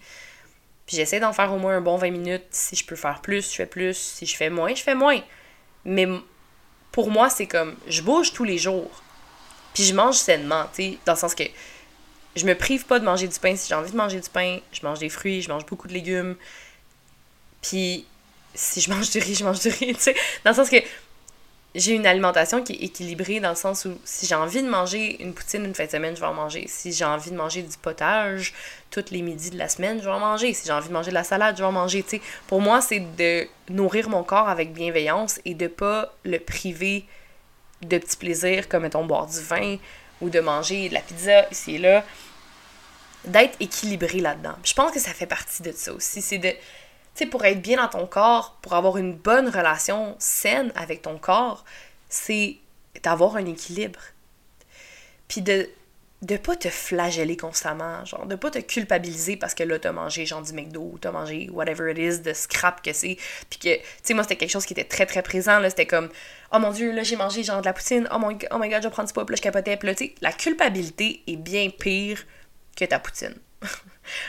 [0.85, 2.45] Puis j'essaie d'en faire au moins un bon 20 minutes.
[2.51, 3.97] Si je peux faire plus, je fais plus.
[3.97, 5.19] Si je fais moins, je fais moins.
[5.83, 6.07] Mais
[6.91, 9.03] pour moi, c'est comme, je bouge tous les jours.
[9.73, 11.43] Puis je mange sainement, tu sais, dans le sens que
[12.35, 14.59] je me prive pas de manger du pain si j'ai envie de manger du pain.
[14.71, 16.35] Je mange des fruits, je mange beaucoup de légumes.
[17.61, 18.05] Puis
[18.53, 20.15] si je mange du riz, je mange du riz, tu sais.
[20.43, 20.77] Dans le sens que
[21.75, 25.21] j'ai une alimentation qui est équilibrée dans le sens où si j'ai envie de manger
[25.21, 26.65] une poutine une fin de semaine, je vais en manger.
[26.69, 28.53] Si j'ai envie de manger du potage
[28.91, 30.53] tous les midis de la semaine, je vais en manger.
[30.53, 32.05] Si j'ai envie de manger de la salade, je vais en manger.
[32.47, 37.05] pour moi, c'est de nourrir mon corps avec bienveillance et de pas le priver
[37.81, 39.75] de petits plaisirs comme mettons boire du vin
[40.21, 42.05] ou de manger de la pizza ici et là,
[43.25, 44.55] d'être équilibré là-dedans.
[44.63, 46.21] Je pense que ça fait partie de ça aussi.
[46.21, 46.53] C'est de,
[47.15, 51.17] sais, pour être bien dans ton corps, pour avoir une bonne relation saine avec ton
[51.17, 51.63] corps,
[52.09, 52.57] c'est
[53.03, 53.99] d'avoir un équilibre.
[55.27, 55.69] Puis de
[56.21, 60.25] de pas te flageller constamment, genre de pas te culpabiliser parce que là t'as mangé
[60.25, 63.17] genre du McDo ou t'as mangé whatever it is de scrap que c'est,
[63.49, 65.85] puis que tu sais moi c'était quelque chose qui était très très présent là, c'était
[65.85, 66.09] comme
[66.51, 68.81] oh mon dieu là j'ai mangé genre de la poutine, oh mon oh my god
[68.81, 71.35] je vais prendre du poids, là je capotais, puis là tu sais la culpabilité est
[71.35, 72.23] bien pire
[72.75, 73.35] que ta poutine.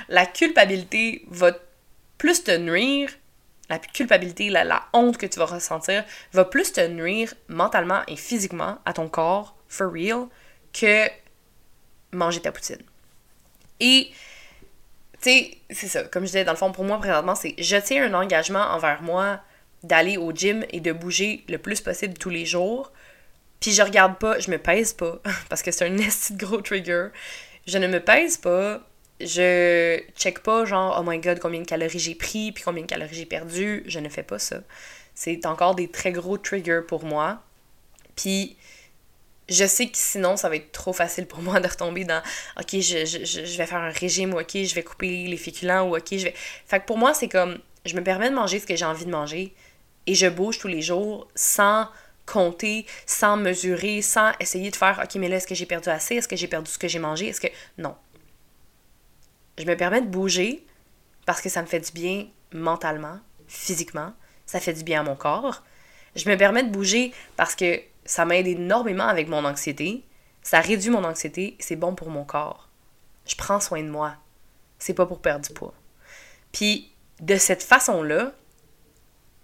[0.09, 1.53] la culpabilité va
[2.19, 3.11] plus te nuire
[3.69, 8.79] la culpabilité, la, honte que tu vas ressentir va plus te nuire mentalement et physiquement
[8.85, 10.27] à ton corps, for real,
[10.73, 11.09] que
[12.13, 12.83] manger ta poutine.
[13.81, 14.11] Et,
[15.21, 16.05] tu sais, c'est ça.
[16.05, 19.03] Comme je disais, dans le fond, pour moi, présentement, c'est je tiens un engagement envers
[19.03, 19.41] moi
[19.83, 22.93] d'aller au gym et de bouger le plus possible tous les jours.
[23.61, 27.09] Puis je regarde pas, je me pèse pas, parce que c'est un esti gros trigger.
[27.67, 28.81] Je ne me pèse pas,
[29.21, 32.89] je check pas genre, oh my god, combien de calories j'ai pris, puis combien de
[32.89, 33.83] calories j'ai perdu.
[33.87, 34.61] Je ne fais pas ça.
[35.15, 37.43] C'est encore des très gros triggers pour moi.
[38.15, 38.57] Puis
[39.49, 42.23] je sais que sinon, ça va être trop facile pour moi de retomber dans
[42.59, 45.97] OK, je, je, je vais faire un régime OK, je vais couper les féculents ou
[45.97, 46.35] OK, je vais.
[46.67, 49.07] Fait que pour moi, c'est comme je me permets de manger ce que j'ai envie
[49.07, 49.55] de manger
[50.07, 51.89] et je bouge tous les jours sans
[52.27, 56.17] compter, sans mesurer, sans essayer de faire OK, mais là, est-ce que j'ai perdu assez?
[56.17, 57.29] Est-ce que j'ai perdu ce que j'ai mangé?
[57.29, 57.49] Est-ce que.
[57.79, 57.95] Non.
[59.59, 60.67] Je me permets de bouger
[61.25, 64.13] parce que ça me fait du bien mentalement, physiquement.
[64.45, 65.63] Ça fait du bien à mon corps.
[66.15, 70.05] Je me permets de bouger parce que ça m'aide énormément avec mon anxiété.
[70.43, 71.57] Ça réduit mon anxiété.
[71.59, 72.69] C'est bon pour mon corps.
[73.27, 74.15] Je prends soin de moi.
[74.79, 75.75] C'est pas pour perdre du poids.
[76.53, 78.33] Puis, de cette façon-là,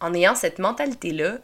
[0.00, 1.38] en ayant cette mentalité-là,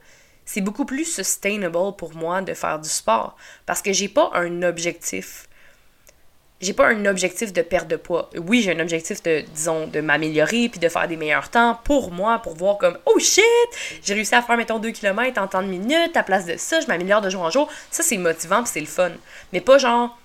[0.44, 4.62] c'est beaucoup plus sustainable pour moi de faire du sport parce que j'ai pas un
[4.62, 5.48] objectif.
[6.61, 8.31] J'ai pas un objectif de perte de poids.
[8.37, 12.11] Oui, j'ai un objectif de, disons, de m'améliorer puis de faire des meilleurs temps pour
[12.11, 13.44] moi, pour voir comme, oh shit,
[14.03, 16.81] j'ai réussi à faire, mettons, 2 km en temps de minutes, à place de ça,
[16.81, 17.71] je m'améliore de jour en jour.
[17.92, 19.12] Ça, c'est motivant puis c'est le fun.
[19.53, 20.18] Mais pas genre,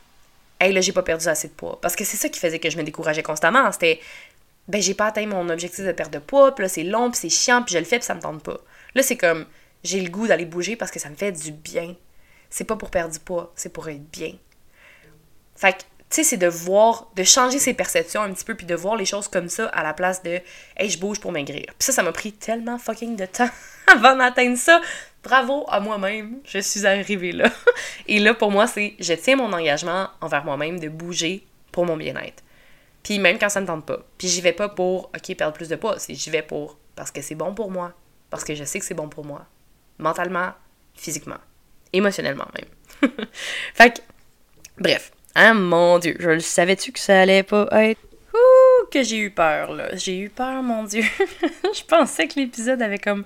[0.60, 1.80] hey, là, j'ai pas perdu assez de poids.
[1.82, 3.72] Parce que c'est ça qui faisait que je me décourageais constamment.
[3.72, 4.00] C'était,
[4.68, 7.20] ben j'ai pas atteint mon objectif de perte de poids, puis là c'est long, puis
[7.20, 8.60] c'est chiant, puis je le fais, puis ça me tente pas.
[8.96, 9.46] Là c'est comme
[9.84, 11.96] j'ai le goût d'aller bouger parce que ça me fait du bien.
[12.50, 14.34] C'est pas pour perdre du poids, c'est pour être bien.
[15.56, 15.84] Fait que
[16.22, 19.28] c'est de voir de changer ses perceptions un petit peu puis de voir les choses
[19.28, 20.40] comme ça à la place de
[20.78, 21.66] hey, je bouge pour maigrir.
[21.66, 23.50] Puis ça ça m'a pris tellement fucking de temps
[23.88, 24.80] avant d'atteindre ça.
[25.24, 27.50] Bravo à moi-même, je suis arrivée là.
[28.08, 31.98] Et là pour moi c'est je tiens mon engagement envers moi-même de bouger pour mon
[31.98, 32.44] bien-être.
[33.04, 34.00] Puis même quand ça ne tente pas.
[34.18, 36.00] Puis j'y vais pas pour, OK, perdre plus de poids.
[36.00, 37.94] C'est j'y vais pour, parce que c'est bon pour moi.
[38.30, 39.46] Parce que je sais que c'est bon pour moi.
[40.00, 40.54] Mentalement,
[40.96, 41.38] physiquement.
[41.92, 43.12] Émotionnellement même.
[43.76, 44.02] fait que,
[44.78, 45.12] bref.
[45.36, 46.16] Hein, mon Dieu.
[46.20, 48.00] Je le savais-tu que ça allait pas être?
[48.34, 49.96] Ouh, que j'ai eu peur, là.
[49.96, 51.04] J'ai eu peur, mon Dieu.
[51.42, 53.24] je pensais que l'épisode avait comme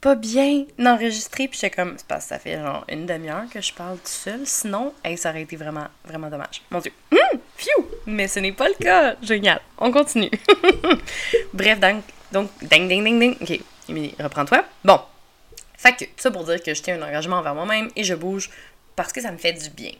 [0.00, 1.46] pas bien enregistré.
[1.46, 4.06] Puis j'étais comme, c'est parce que ça fait genre une demi-heure que je parle tout
[4.06, 4.40] seul.
[4.44, 6.62] Sinon, ça aurait été vraiment, vraiment dommage.
[6.70, 6.92] Mon Dieu.
[7.12, 7.86] Hum, phew!
[8.06, 9.14] Mais ce n'est pas le cas.
[9.22, 9.60] Génial.
[9.78, 10.30] On continue.
[11.52, 13.36] Bref, donc, donc, ding, ding, ding, ding.
[13.40, 14.64] Ok, Émilie, reprends-toi.
[14.84, 15.00] Bon.
[15.76, 18.50] Fait que, ça pour dire que je un engagement envers moi-même et je bouge
[18.96, 19.92] parce que ça me fait du bien.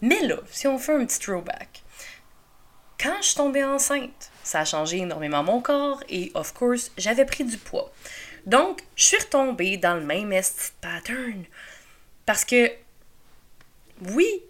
[0.00, 1.82] Mais là, si on fait un petit throwback,
[3.00, 7.24] quand je suis tombée enceinte, ça a changé énormément mon corps et, of course, j'avais
[7.24, 7.92] pris du poids.
[8.46, 10.32] Donc, je suis retombée dans le même
[10.80, 11.44] pattern.
[12.26, 12.70] Parce que,
[14.10, 14.42] oui,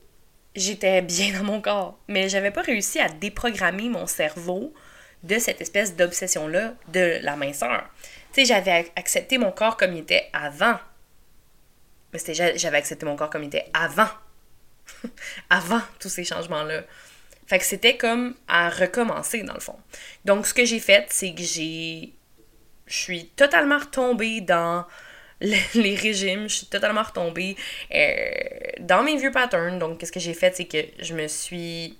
[0.54, 4.72] j'étais bien dans mon corps, mais j'avais pas réussi à déprogrammer mon cerveau
[5.22, 7.84] de cette espèce d'obsession-là de la minceur.
[8.32, 10.78] Tu sais, j'avais accepté mon corps comme il était avant.
[12.12, 14.08] Mais j'avais accepté mon corps comme il était avant.
[15.51, 16.83] avant tous ces changements-là.
[17.46, 19.77] Fait que c'était comme à recommencer, dans le fond.
[20.24, 22.12] Donc, ce que j'ai fait, c'est que j'ai
[22.88, 24.85] je suis totalement retombée dans
[25.40, 27.57] les régimes, je suis totalement retombée
[27.94, 28.16] euh,
[28.81, 29.79] dans mes vieux patterns.
[29.79, 31.96] Donc, qu'est-ce que j'ai fait, c'est que je me suis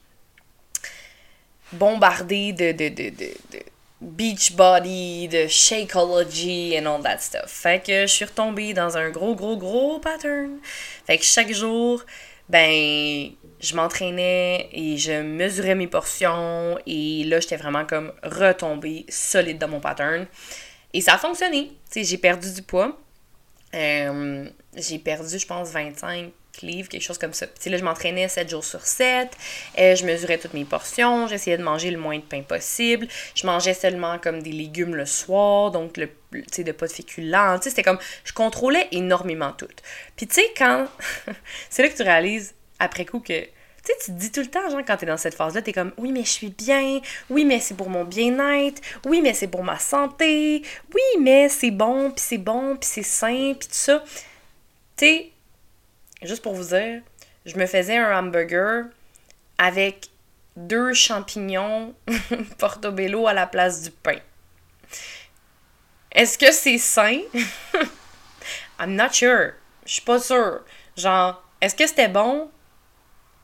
[1.73, 3.63] bombardée de, de, de, de, de
[4.01, 7.49] beach body, de shakeology and all that stuff.
[7.49, 10.59] Fait que je suis retombée dans un gros, gros, gros pattern.
[11.07, 12.05] Fait que chaque jour,
[12.49, 13.31] ben,
[13.61, 19.69] je m'entraînais et je mesurais mes portions et là, j'étais vraiment comme retombée solide dans
[19.69, 20.27] mon pattern.
[20.95, 21.73] Et ça a fonctionné.
[21.95, 22.99] j'ai perdu du poids.
[23.75, 26.31] Euh, j'ai perdu, je pense, 25
[26.63, 27.47] livres, quelque chose comme ça.
[27.47, 29.29] Puis là, je m'entraînais 7 jours sur 7.
[29.79, 31.27] Euh, je mesurais toutes mes portions.
[31.27, 33.09] J'essayais de manger le moins de pain possible.
[33.35, 36.09] Je mangeais seulement comme des légumes le soir, donc le,
[36.53, 37.59] tu de pas de féculents.
[37.61, 39.67] C'était comme, je contrôlais énormément tout.
[40.17, 40.87] Puis tu sais, quand...
[41.71, 43.47] c'est là que tu réalises, après coup, que
[43.85, 45.73] tu sais, tu te dis tout le temps, genre, quand t'es dans cette phase-là, t'es
[45.73, 49.47] comme, oui, mais je suis bien, oui, mais c'est pour mon bien-être, oui, mais c'est
[49.47, 50.63] pour ma santé,
[50.95, 54.05] oui, mais c'est bon, puis c'est bon, puis c'est sain, puis tout ça.
[54.97, 55.31] Tu sais,
[56.23, 57.03] juste pour vous dire,
[57.47, 58.87] je me faisais un hamburger
[59.59, 60.09] avec
[60.57, 61.95] deux champignons
[62.59, 64.19] portobello à la place du pain.
[66.13, 67.21] Est-ce que c'est sain?
[68.81, 69.53] I'm not sure.
[69.87, 70.61] Je suis pas sûre.
[70.97, 72.51] Genre, est-ce que c'était bon?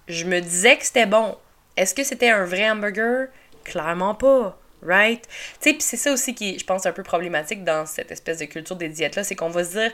[0.08, 1.37] je me disais que c'était bon.
[1.76, 3.28] Est-ce que c'était un vrai hamburger?
[3.64, 4.58] Clairement pas.
[4.82, 5.26] Right?
[5.60, 8.44] Tu sais, c'est ça aussi qui, je pense, un peu problématique dans cette espèce de
[8.44, 9.92] culture des diètes-là, c'est qu'on va se dire,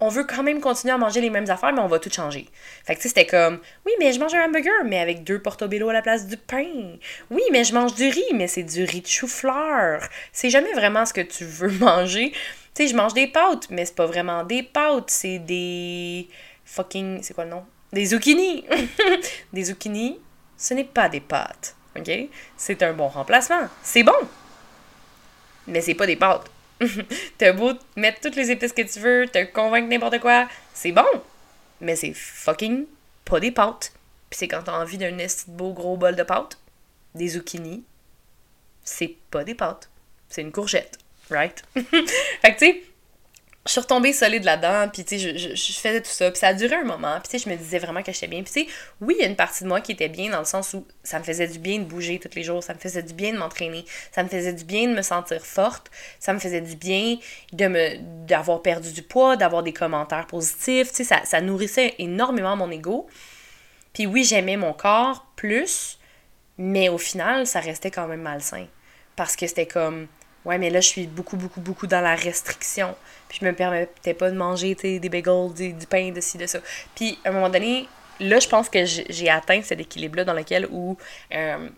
[0.00, 2.48] on veut quand même continuer à manger les mêmes affaires, mais on va tout changer.
[2.84, 5.40] Fait que tu sais, c'était comme, oui, mais je mange un hamburger, mais avec deux
[5.40, 6.96] portobello à la place du pain.
[7.30, 10.02] Oui, mais je mange du riz, mais c'est du riz de chou-fleur.
[10.32, 12.32] C'est jamais vraiment ce que tu veux manger.
[12.74, 16.28] Tu sais, je mange des pâtes, mais c'est pas vraiment des pâtes, c'est des
[16.64, 17.64] fucking, c'est quoi le nom?
[17.92, 18.64] Des zucchini.
[19.52, 20.18] des zucchini,
[20.56, 21.76] ce n'est pas des pâtes.
[21.96, 22.10] OK?
[22.56, 23.68] C'est un bon remplacement.
[23.82, 24.12] C'est bon.
[25.68, 26.50] Mais c'est pas des pâtes.
[27.38, 31.06] T'as beau mettre toutes les épices que tu veux, te convaincre n'importe quoi, c'est bon.
[31.80, 32.86] Mais c'est fucking
[33.24, 33.92] pas des pâtes.
[34.30, 35.16] Puis c'est quand t'as envie d'un
[35.48, 36.58] beau gros bol de pâtes,
[37.14, 37.84] des zucchini,
[38.82, 39.90] c'est pas des pâtes.
[40.28, 40.98] C'est une courgette.
[41.30, 41.62] Right?
[42.58, 42.82] fait
[43.66, 46.54] je suis retombée solide là-dedans, puis tu sais, je, faisais tout ça, puis ça a
[46.54, 48.42] duré un moment, puis tu sais, je me disais vraiment que j'étais bien.
[48.42, 50.40] Puis tu sais, oui, il y a une partie de moi qui était bien dans
[50.40, 52.78] le sens où ça me faisait du bien de bouger tous les jours, ça me
[52.78, 56.34] faisait du bien de m'entraîner, ça me faisait du bien de me sentir forte, ça
[56.34, 57.16] me faisait du bien
[57.52, 57.96] de me
[58.26, 62.70] d'avoir perdu du poids, d'avoir des commentaires positifs, tu sais, ça, ça nourrissait énormément mon
[62.70, 63.06] ego.
[63.94, 65.98] Puis oui, j'aimais mon corps plus,
[66.58, 68.66] mais au final, ça restait quand même malsain.
[69.16, 70.08] Parce que c'était comme,
[70.44, 72.94] ouais, mais là, je suis beaucoup, beaucoup, beaucoup dans la restriction.
[73.28, 76.60] Puis je me permettais pas de manger, des bagels, du, pain, de ci, de ça.
[76.94, 77.88] Puis à un moment donné,
[78.20, 80.96] là, je pense que j'ai atteint cet équilibre-là dans lequel où,
[81.34, 81.68] euh,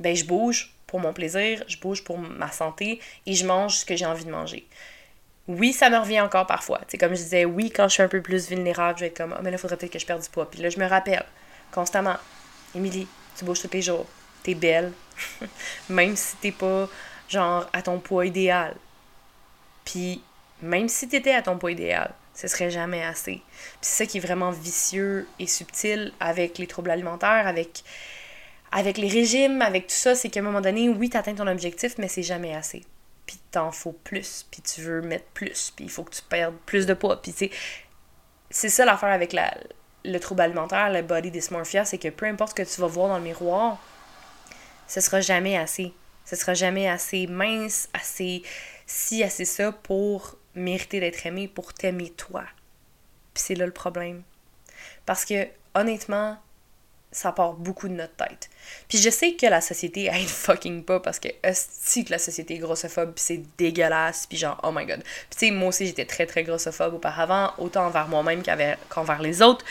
[0.00, 3.84] ben, je bouge pour mon plaisir, je bouge pour ma santé et je mange ce
[3.84, 4.66] que j'ai envie de manger.
[5.48, 6.80] Oui, ça me revient encore parfois.
[6.86, 9.16] C'est comme je disais, oui, quand je suis un peu plus vulnérable, je vais être
[9.16, 10.48] comme, oh, mais là, il faudrait peut-être que je perde du poids.
[10.48, 11.24] Puis là, je me rappelle
[11.72, 12.16] constamment,
[12.74, 14.06] Émilie, tu bouges tous les jours,
[14.42, 14.92] t'es belle,
[15.88, 16.88] même si t'es pas,
[17.28, 18.76] genre, à ton poids idéal.
[19.84, 20.22] Puis,
[20.60, 23.42] même si t'étais à ton poids idéal, ce serait jamais assez.
[23.52, 27.82] Puis c'est ça qui est vraiment vicieux et subtil avec les troubles alimentaires, avec,
[28.70, 31.98] avec les régimes, avec tout ça, c'est qu'à un moment donné, oui, t'atteins ton objectif,
[31.98, 32.84] mais c'est jamais assez.
[33.26, 36.56] Puis t'en faut plus, puis tu veux mettre plus, puis il faut que tu perdes
[36.66, 37.20] plus de poids.
[37.20, 37.34] Puis
[38.50, 39.54] c'est ça l'affaire avec la,
[40.04, 43.08] le trouble alimentaire, le body dysmorphia, c'est que peu importe ce que tu vas voir
[43.08, 43.78] dans le miroir,
[44.88, 45.92] ce sera jamais assez.
[46.24, 48.42] Ce sera jamais assez mince, assez
[48.86, 52.44] ci, assez ça pour mériter d'être aimé, pour t'aimer toi.
[53.34, 54.22] Puis c'est là le problème.
[55.06, 56.38] Parce que, honnêtement,
[57.12, 58.48] ça part beaucoup de notre tête.
[58.88, 62.54] Puis je sais que la société aide fucking pas parce que si que la société
[62.54, 65.02] est grossophobe, puis c'est dégueulasse, puis genre, oh my god.
[65.02, 68.42] Puis tu sais, moi aussi j'étais très très grossophobe auparavant, autant envers moi-même
[68.88, 69.64] qu'envers les autres.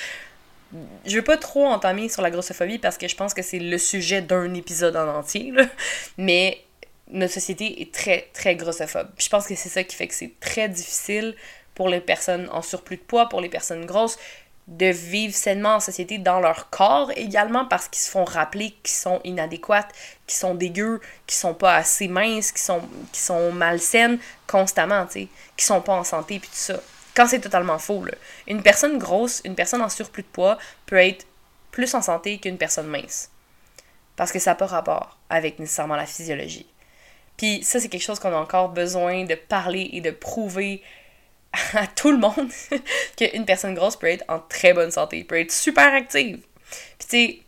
[1.05, 3.77] Je veux pas trop entamer sur la grossophobie parce que je pense que c'est le
[3.77, 5.53] sujet d'un épisode en entier,
[6.17, 6.61] mais
[7.09, 9.09] notre société est très très grossophobe.
[9.17, 11.35] Je pense que c'est ça qui fait que c'est très difficile
[11.75, 14.17] pour les personnes en surplus de poids, pour les personnes grosses,
[14.67, 18.93] de vivre sainement en société dans leur corps également parce qu'ils se font rappeler qu'ils
[18.93, 19.91] sont inadéquates,
[20.27, 22.81] qu'ils sont dégueux, qu'ils sont pas assez minces, qu'ils sont,
[23.11, 26.79] sont malsaines constamment, tu sais, qu'ils sont pas en santé puis tout ça.
[27.15, 28.05] Quand c'est totalement faux.
[28.47, 31.25] Une personne grosse, une personne en surplus de poids peut être
[31.71, 33.29] plus en santé qu'une personne mince.
[34.15, 36.67] Parce que ça n'a pas rapport avec nécessairement la physiologie.
[37.37, 40.83] Puis ça, c'est quelque chose qu'on a encore besoin de parler et de prouver
[41.73, 42.49] à tout le monde
[43.17, 46.39] qu'une personne grosse peut être en très bonne santé, peut être super active.
[46.99, 47.39] Puis tu sais,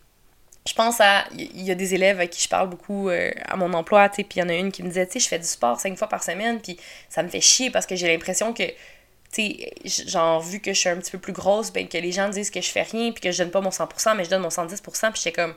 [0.68, 1.26] je pense à.
[1.34, 4.18] Il y a des élèves à qui je parle beaucoup euh, à mon emploi, tu
[4.18, 5.46] sais, puis il y en a une qui me disait, tu sais, je fais du
[5.46, 6.78] sport cinq fois par semaine, puis
[7.10, 8.64] ça me fait chier parce que j'ai l'impression que,
[9.34, 9.42] tu
[9.86, 12.30] sais, genre, vu que je suis un petit peu plus grosse, ben que les gens
[12.30, 14.44] disent que je fais rien, puis que je donne pas mon 100%, mais je donne
[14.44, 15.56] mon 110%, puis j'étais comme,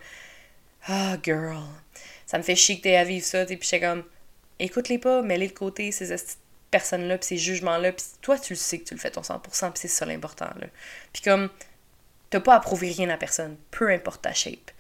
[0.89, 1.63] ah, oh, girl,
[2.27, 4.05] ça me fait chier que t'aies à vivre ça, tu sais, puis j'étais comme,
[4.59, 6.15] écoute-les pas, mets-les de côté, ces
[6.71, 9.41] personnes-là, puis ces jugements-là, puis toi, tu le sais que tu le fais ton 100%,
[9.41, 10.67] puis c'est ça l'important, là.
[11.13, 11.51] Puis comme,
[12.31, 14.71] t'as pas à prouver rien à personne, peu importe ta shape.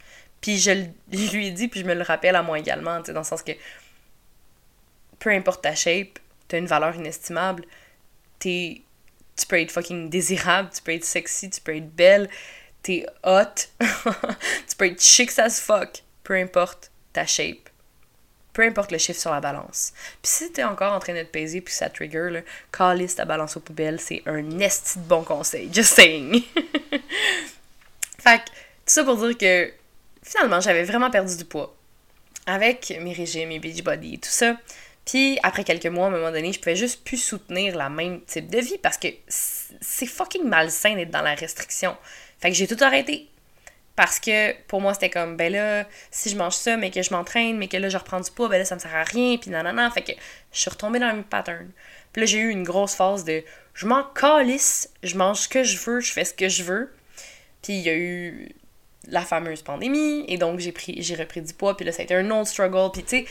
[0.40, 0.70] Puis je,
[1.10, 3.26] lui ai dit, puis je me le rappelle à moi également, tu sais, dans le
[3.26, 3.52] sens que,
[5.18, 7.64] peu importe ta shape, t'as une valeur inestimable,
[8.38, 8.82] t'es,
[9.36, 12.28] tu peux être fucking désirable, tu peux être sexy, tu peux être belle,
[12.82, 17.68] t'es hot, tu peux être chic as fuck, peu importe ta shape
[18.56, 19.92] peu importe le chiffre sur la balance.
[20.22, 22.40] Puis si t'es encore en train de te puis ça trigger, là,
[22.72, 25.68] calisse ta balance aux poubelles, c'est un esti de bon conseil.
[25.70, 26.42] Just saying.
[28.18, 29.70] fait que, tout ça pour dire que
[30.22, 31.76] finalement, j'avais vraiment perdu du poids.
[32.46, 34.56] Avec mes régimes, mes body et tout ça.
[35.06, 38.20] Puis après quelques mois, à un moment donné, je pouvais juste plus soutenir la même
[38.22, 41.96] type de vie parce que c'est fucking malsain d'être dans la restriction.
[42.40, 43.28] Fait que j'ai tout arrêté.
[43.94, 47.14] Parce que pour moi, c'était comme, ben là, si je mange ça, mais que je
[47.14, 49.38] m'entraîne, mais que là, je reprends du poids, ben là, ça me sert à rien,
[49.38, 49.90] puis nanana.
[49.90, 50.12] Fait que
[50.52, 51.70] je suis retombée dans le même pattern.
[52.12, 53.42] Puis là, j'ai eu une grosse phase de,
[53.72, 56.92] je m'en calisse, je mange ce que je veux, je fais ce que je veux.
[57.62, 58.50] Puis il y a eu
[59.08, 62.04] la fameuse pandémie, et donc j'ai pris j'ai repris du poids, puis là, ça a
[62.04, 62.90] été un autre struggle.
[62.92, 63.26] Puis tu sais,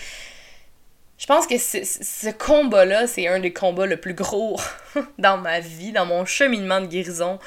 [1.18, 4.60] je pense que ce combat-là, c'est un des combats le plus gros
[5.18, 7.40] dans ma vie, dans mon cheminement de guérison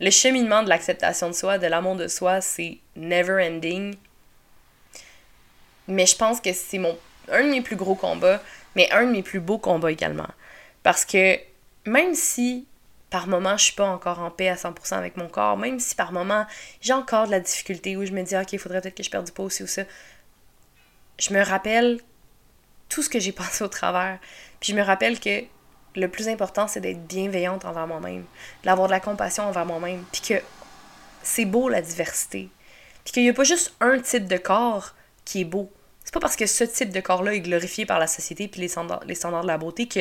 [0.00, 3.96] le cheminement de l'acceptation de soi, de l'amour de soi, c'est never ending.
[5.88, 6.96] Mais je pense que c'est mon
[7.30, 8.40] un de mes plus gros combats,
[8.74, 10.28] mais un de mes plus beaux combats également.
[10.82, 11.38] Parce que
[11.84, 12.66] même si
[13.10, 15.94] par moment je suis pas encore en paix à 100% avec mon corps, même si
[15.94, 16.46] par moment
[16.80, 19.10] j'ai encore de la difficulté où je me dis ok, il faudrait peut-être que je
[19.10, 19.82] perde du poids aussi ou ça,
[21.18, 21.98] je me rappelle
[22.88, 24.18] tout ce que j'ai passé au travers.
[24.60, 25.44] Puis je me rappelle que
[25.94, 28.24] le plus important, c'est d'être bienveillante envers moi-même,
[28.64, 30.42] d'avoir de la compassion envers moi-même, puis que
[31.22, 32.48] c'est beau la diversité.
[33.04, 35.70] Puis qu'il n'y a pas juste un type de corps qui est beau.
[36.04, 38.68] C'est pas parce que ce type de corps-là est glorifié par la société puis les
[38.68, 40.00] standards, les standards de la beauté que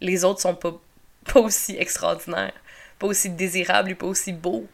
[0.00, 0.78] les autres sont pas
[1.32, 2.52] pas aussi extraordinaire,
[2.98, 4.66] pas aussi désirable et pas aussi beau.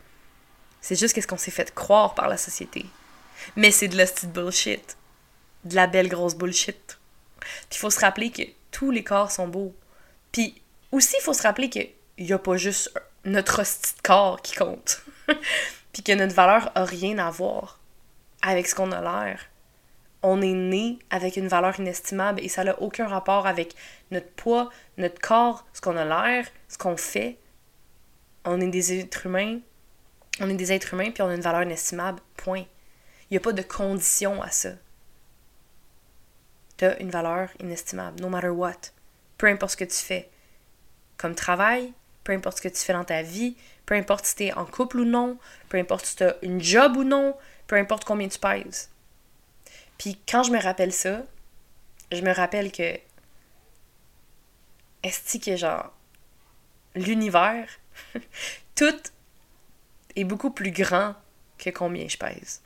[0.80, 2.84] C'est juste qu'est-ce qu'on s'est fait croire par la société.
[3.56, 4.96] Mais c'est de la petite bullshit.
[5.64, 6.98] De la belle grosse bullshit.
[7.68, 9.74] Puis il faut se rappeler que tous les corps sont beaux.
[10.32, 10.60] Puis
[10.92, 12.92] aussi, il faut se rappeler qu'il n'y a pas juste
[13.24, 15.02] notre hostie corps qui compte.
[15.92, 17.78] Puis que notre valeur a rien à voir
[18.42, 19.40] avec ce qu'on a l'air.
[20.22, 23.74] On est né avec une valeur inestimable et ça n'a aucun rapport avec
[24.10, 27.38] notre poids, notre corps, ce qu'on a l'air, ce qu'on fait.
[28.44, 29.58] On est des êtres humains.
[30.40, 32.20] On est des êtres humains puis on a une valeur inestimable.
[32.36, 32.64] Point.
[33.30, 34.70] Il n'y a pas de condition à ça.
[36.76, 38.90] Tu as une valeur inestimable, no matter what.
[39.38, 40.28] Peu importe ce que tu fais.
[41.16, 41.92] Comme travail,
[42.24, 43.56] peu importe ce que tu fais dans ta vie,
[43.86, 46.60] peu importe si tu es en couple ou non, peu importe si tu as une
[46.60, 48.90] job ou non, peu importe combien tu pèses.
[49.98, 51.22] Puis quand je me rappelle ça,
[52.10, 52.98] je me rappelle que
[55.02, 55.92] est-ce que genre
[56.94, 57.68] l'univers,
[58.74, 59.00] tout
[60.16, 61.14] est beaucoup plus grand
[61.58, 62.62] que combien je pèse.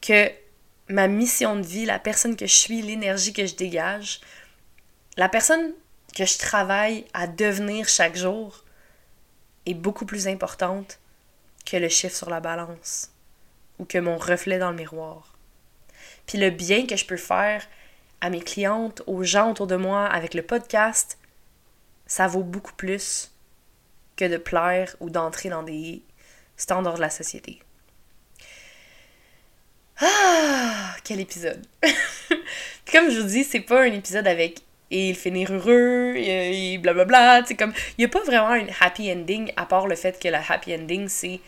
[0.00, 0.30] Que
[0.88, 4.20] ma mission de vie, la personne que je suis, l'énergie que je dégage,
[5.16, 5.72] la personne
[6.14, 8.64] que je travaille à devenir chaque jour
[9.66, 10.98] est beaucoup plus importante
[11.64, 13.10] que le chiffre sur la balance
[13.78, 15.36] ou que mon reflet dans le miroir.
[16.26, 17.66] Puis le bien que je peux faire
[18.20, 21.18] à mes clientes, aux gens autour de moi avec le podcast,
[22.06, 23.32] ça vaut beaucoup plus
[24.16, 26.02] que de plaire ou d'entrer dans des
[26.56, 27.60] standards de la société.
[30.00, 31.66] Ah, quel épisode!
[32.92, 37.42] Comme je vous dis, c'est pas un épisode avec et il finit heureux et blablabla.
[37.42, 40.28] Tu comme, il n'y a pas vraiment une happy ending à part le fait que
[40.28, 41.40] la happy ending, c'est.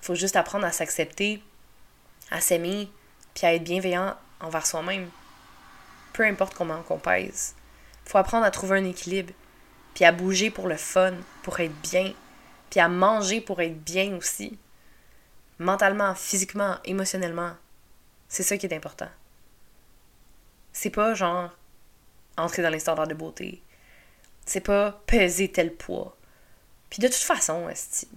[0.00, 1.42] faut juste apprendre à s'accepter,
[2.30, 2.88] à s'aimer,
[3.34, 5.08] puis à être bienveillant envers soi-même.
[6.12, 7.54] Peu importe comment on pèse.
[8.04, 9.32] faut apprendre à trouver un équilibre,
[9.94, 12.12] puis à bouger pour le fun, pour être bien,
[12.70, 14.58] puis à manger pour être bien aussi.
[15.58, 17.52] Mentalement, physiquement, émotionnellement.
[18.28, 19.08] C'est ça qui est important.
[20.72, 21.50] C'est pas genre
[22.36, 23.62] entrer dans les standards de beauté.
[24.46, 26.16] C'est pas peser tel poids.
[26.90, 27.68] Puis de toute façon,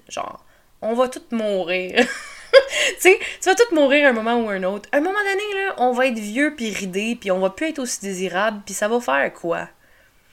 [0.07, 0.45] genre,
[0.81, 1.95] on va tous mourir.
[2.51, 4.87] tu sais, tu vas tous mourir un moment ou un autre.
[4.91, 7.69] À un moment donné, là, on va être vieux puis ridé, puis on va plus
[7.69, 9.67] être aussi désirable, puis ça va faire quoi?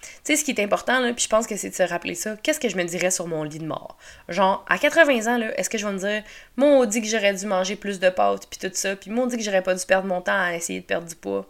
[0.00, 2.14] Tu sais, ce qui est important, là, puis je pense que c'est de se rappeler
[2.14, 3.96] ça, qu'est-ce que je me dirais sur mon lit de mort?
[4.28, 6.22] Genre, à 80 ans, est-ce que je vais me dire,
[6.56, 9.36] mon dit que j'aurais dû manger plus de pâtes, puis tout ça, puis mon dit
[9.36, 11.46] que j'aurais pas dû perdre mon temps à essayer de perdre du poids?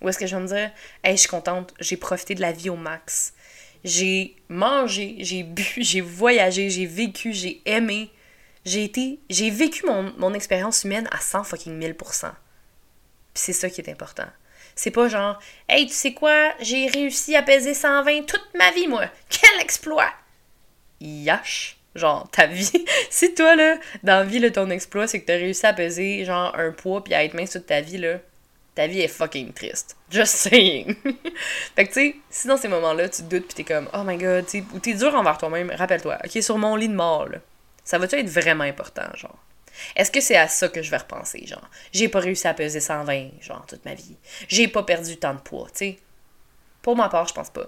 [0.00, 0.70] Ou est-ce que je vais me dire,
[1.04, 3.34] hey, je suis contente, j'ai profité de la vie au max.
[3.84, 8.10] J'ai mangé, j'ai bu, j'ai voyagé, j'ai vécu, j'ai aimé.
[8.64, 11.94] J'ai été, j'ai vécu mon, mon expérience humaine à 100 fucking 1000%.
[11.94, 12.32] Puis
[13.34, 14.26] c'est ça qui est important.
[14.82, 18.88] C'est pas genre, hey, tu sais quoi, j'ai réussi à peser 120 toute ma vie,
[18.88, 19.04] moi.
[19.28, 20.10] Quel exploit!
[21.02, 21.76] Yash!
[21.94, 22.86] Genre, ta vie.
[23.10, 26.58] si toi, là, dans la vie, ton exploit, c'est que t'as réussi à peser, genre,
[26.58, 28.20] un poids puis à être mince toute ta vie, là,
[28.74, 29.98] ta vie est fucking triste.
[30.10, 30.96] Just saying.
[31.76, 34.02] fait que tu sais, si dans ces moments-là, tu te doutes pis t'es comme, oh
[34.02, 37.28] my god, tu ou t'es dur envers toi-même, rappelle-toi, ok, sur mon lit de mort,
[37.28, 37.36] là,
[37.84, 39.36] ça va-tu être vraiment important, genre?
[39.96, 41.68] Est-ce que c'est à ça que je vais repenser, genre?
[41.92, 44.16] J'ai pas réussi à peser 120, genre, toute ma vie.
[44.48, 45.98] J'ai pas perdu tant de poids, tu sais.
[46.82, 47.66] Pour ma part, je pense pas.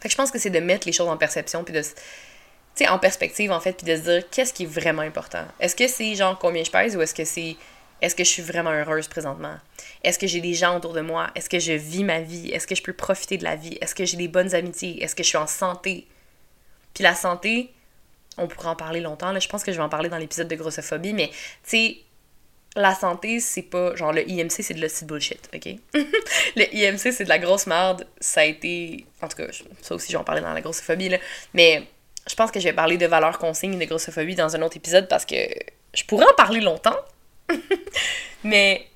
[0.00, 2.84] Fait que je pense que c'est de mettre les choses en perception puis de tu
[2.84, 5.44] sais, en perspective, en fait, puis de se dire qu'est-ce qui est vraiment important?
[5.60, 7.56] Est-ce que c'est genre combien je pèse ou est-ce que c'est
[8.02, 9.56] est-ce que je suis vraiment heureuse présentement?
[10.04, 11.30] Est-ce que j'ai des gens autour de moi?
[11.34, 12.50] Est-ce que je vis ma vie?
[12.50, 13.78] Est-ce que je peux profiter de la vie?
[13.80, 15.02] Est-ce que j'ai des bonnes amitiés?
[15.02, 16.06] Est-ce que je suis en santé?
[16.92, 17.72] Puis la santé,
[18.38, 19.32] on pourrait en parler longtemps.
[19.32, 19.38] Là.
[19.38, 21.34] Je pense que je vais en parler dans l'épisode de grossophobie, mais tu
[21.64, 21.96] sais,
[22.76, 23.96] la santé, c'est pas.
[23.96, 25.66] Genre, le IMC, c'est de la petite bullshit, ok?
[26.56, 28.06] le IMC, c'est de la grosse merde.
[28.20, 29.06] Ça a été.
[29.22, 29.46] En tout cas,
[29.80, 31.18] ça aussi, je vais en parler dans la grossophobie, là.
[31.54, 31.86] Mais
[32.28, 34.76] je pense que je vais parler de valeurs consignes et de grossophobie dans un autre
[34.76, 35.36] épisode parce que
[35.94, 36.96] je pourrais en parler longtemps,
[38.44, 38.86] mais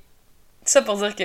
[0.64, 1.24] ça pour dire que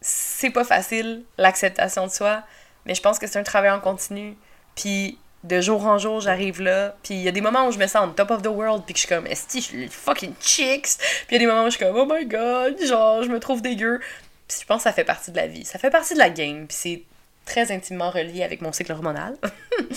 [0.00, 2.42] c'est pas facile, l'acceptation de soi,
[2.84, 4.36] mais je pense que c'est un travail en continu.
[4.74, 6.94] Puis de jour en jour, j'arrive là.
[7.02, 8.84] Puis il y a des moments où je me sens on top of the world,
[8.84, 10.98] puis que je suis comme, est-ce je suis fucking chicks?
[10.98, 13.28] Puis il y a des moments où je suis comme, oh my god, genre, je
[13.28, 14.00] me trouve dégueu.
[14.46, 15.64] Puis je pense que ça fait partie de la vie.
[15.64, 17.02] Ça fait partie de la game, puis c'est
[17.46, 19.36] très intimement relié avec mon cycle hormonal.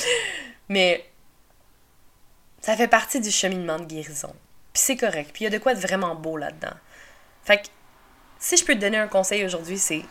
[0.70, 1.06] mais
[2.62, 4.34] ça fait partie du cheminement de guérison.
[4.72, 5.32] Puis c'est correct.
[5.34, 6.76] Puis il y a de quoi de vraiment beau là-dedans.
[7.44, 7.68] Fait que
[8.39, 10.02] si je peux te donner un conseil aujourd'hui, c'est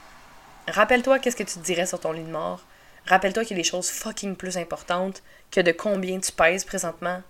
[0.68, 2.62] rappelle-toi qu'est-ce que tu te dirais sur ton lit de mort.
[3.06, 7.22] Rappelle-toi qu'il y a des choses fucking plus importantes que de combien tu pèses présentement.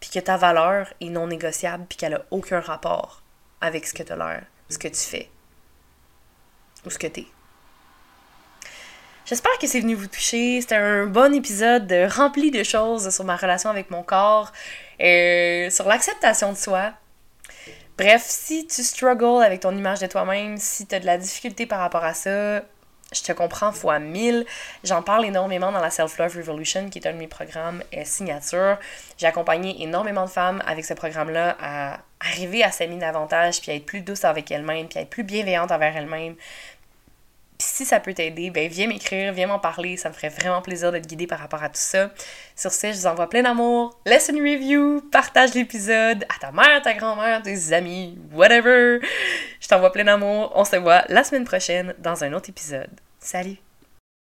[0.00, 3.22] Puis que ta valeur est non négociable, puis qu'elle a aucun rapport
[3.60, 5.30] avec ce que tu as l'air, ce que tu fais
[6.86, 7.26] ou ce que tu es.
[9.26, 10.60] J'espère que c'est venu vous toucher.
[10.60, 14.52] C'était un bon épisode rempli de choses sur ma relation avec mon corps,
[14.98, 16.92] et sur l'acceptation de soi.
[17.98, 21.66] Bref, si tu struggles avec ton image de toi-même, si tu as de la difficulté
[21.66, 22.62] par rapport à ça,
[23.12, 24.44] je te comprends fois mille.
[24.84, 28.78] J'en parle énormément dans la Self-Love Revolution, qui est un de mes programmes signature.
[29.16, 33.74] J'ai accompagné énormément de femmes avec ce programme-là à arriver à s'aimer davantage, puis à
[33.74, 36.34] être plus douce avec elles-mêmes, puis à être plus bienveillante envers elles-mêmes.
[37.58, 40.62] Puis si ça peut t'aider, ben viens m'écrire, viens m'en parler, ça me ferait vraiment
[40.62, 42.10] plaisir de te guider par rapport à tout ça.
[42.54, 46.82] Sur ce, je vous envoie plein d'amour, laisse une review, partage l'épisode à ta mère,
[46.82, 49.00] ta grand-mère, tes amis, whatever.
[49.60, 52.90] Je t'envoie plein d'amour, on se voit la semaine prochaine dans un autre épisode.
[53.18, 53.67] Salut!